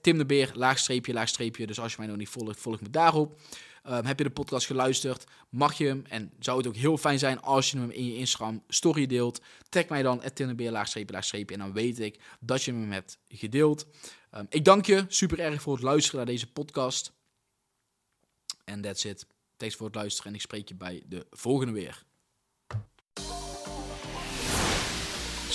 Tim 0.00 0.18
de 0.18 0.26
Beer, 0.26 0.50
laagstreepje, 0.54 1.12
laagstreepje. 1.12 1.66
Dus 1.66 1.80
als 1.80 1.92
je 1.92 1.98
mij 1.98 2.08
nog 2.08 2.16
niet 2.16 2.28
volgt, 2.28 2.60
volg 2.60 2.80
me 2.80 2.90
daarop. 2.90 3.40
Ehm, 3.82 4.04
heb 4.04 4.18
je 4.18 4.24
de 4.24 4.30
podcast 4.30 4.66
geluisterd? 4.66 5.24
Mag 5.48 5.78
je 5.78 5.86
hem? 5.86 6.04
En 6.08 6.32
zou 6.38 6.58
het 6.58 6.66
ook 6.66 6.76
heel 6.76 6.96
fijn 6.96 7.18
zijn 7.18 7.40
als 7.40 7.70
je 7.70 7.78
hem 7.78 7.90
in 7.90 8.06
je 8.06 8.16
Instagram 8.16 8.62
story 8.68 9.06
deelt. 9.06 9.40
Tag 9.68 9.88
mij 9.88 10.02
dan, 10.02 10.22
Tim 10.34 10.46
de 10.46 10.54
Beer, 10.54 10.70
laagstreepje, 10.70 11.14
laagstreepje. 11.14 11.54
En 11.54 11.60
dan 11.60 11.72
weet 11.72 12.00
ik 12.00 12.20
dat 12.40 12.62
je 12.62 12.72
hem 12.72 12.92
hebt 12.92 13.18
gedeeld. 13.28 13.86
Ehm, 14.30 14.44
ik 14.48 14.64
dank 14.64 14.86
je 14.86 15.04
super 15.08 15.38
erg 15.38 15.62
voor 15.62 15.74
het 15.74 15.82
luisteren 15.82 16.16
naar 16.16 16.34
deze 16.34 16.52
podcast. 16.52 17.12
En 18.64 18.80
that's 18.80 19.04
it. 19.04 19.26
Thanks 19.56 19.74
voor 19.74 19.86
het 19.86 19.94
luisteren 19.94 20.30
en 20.30 20.36
ik 20.36 20.40
spreek 20.40 20.68
je 20.68 20.74
bij 20.74 21.02
de 21.06 21.26
volgende 21.30 21.72
weer. 21.72 22.04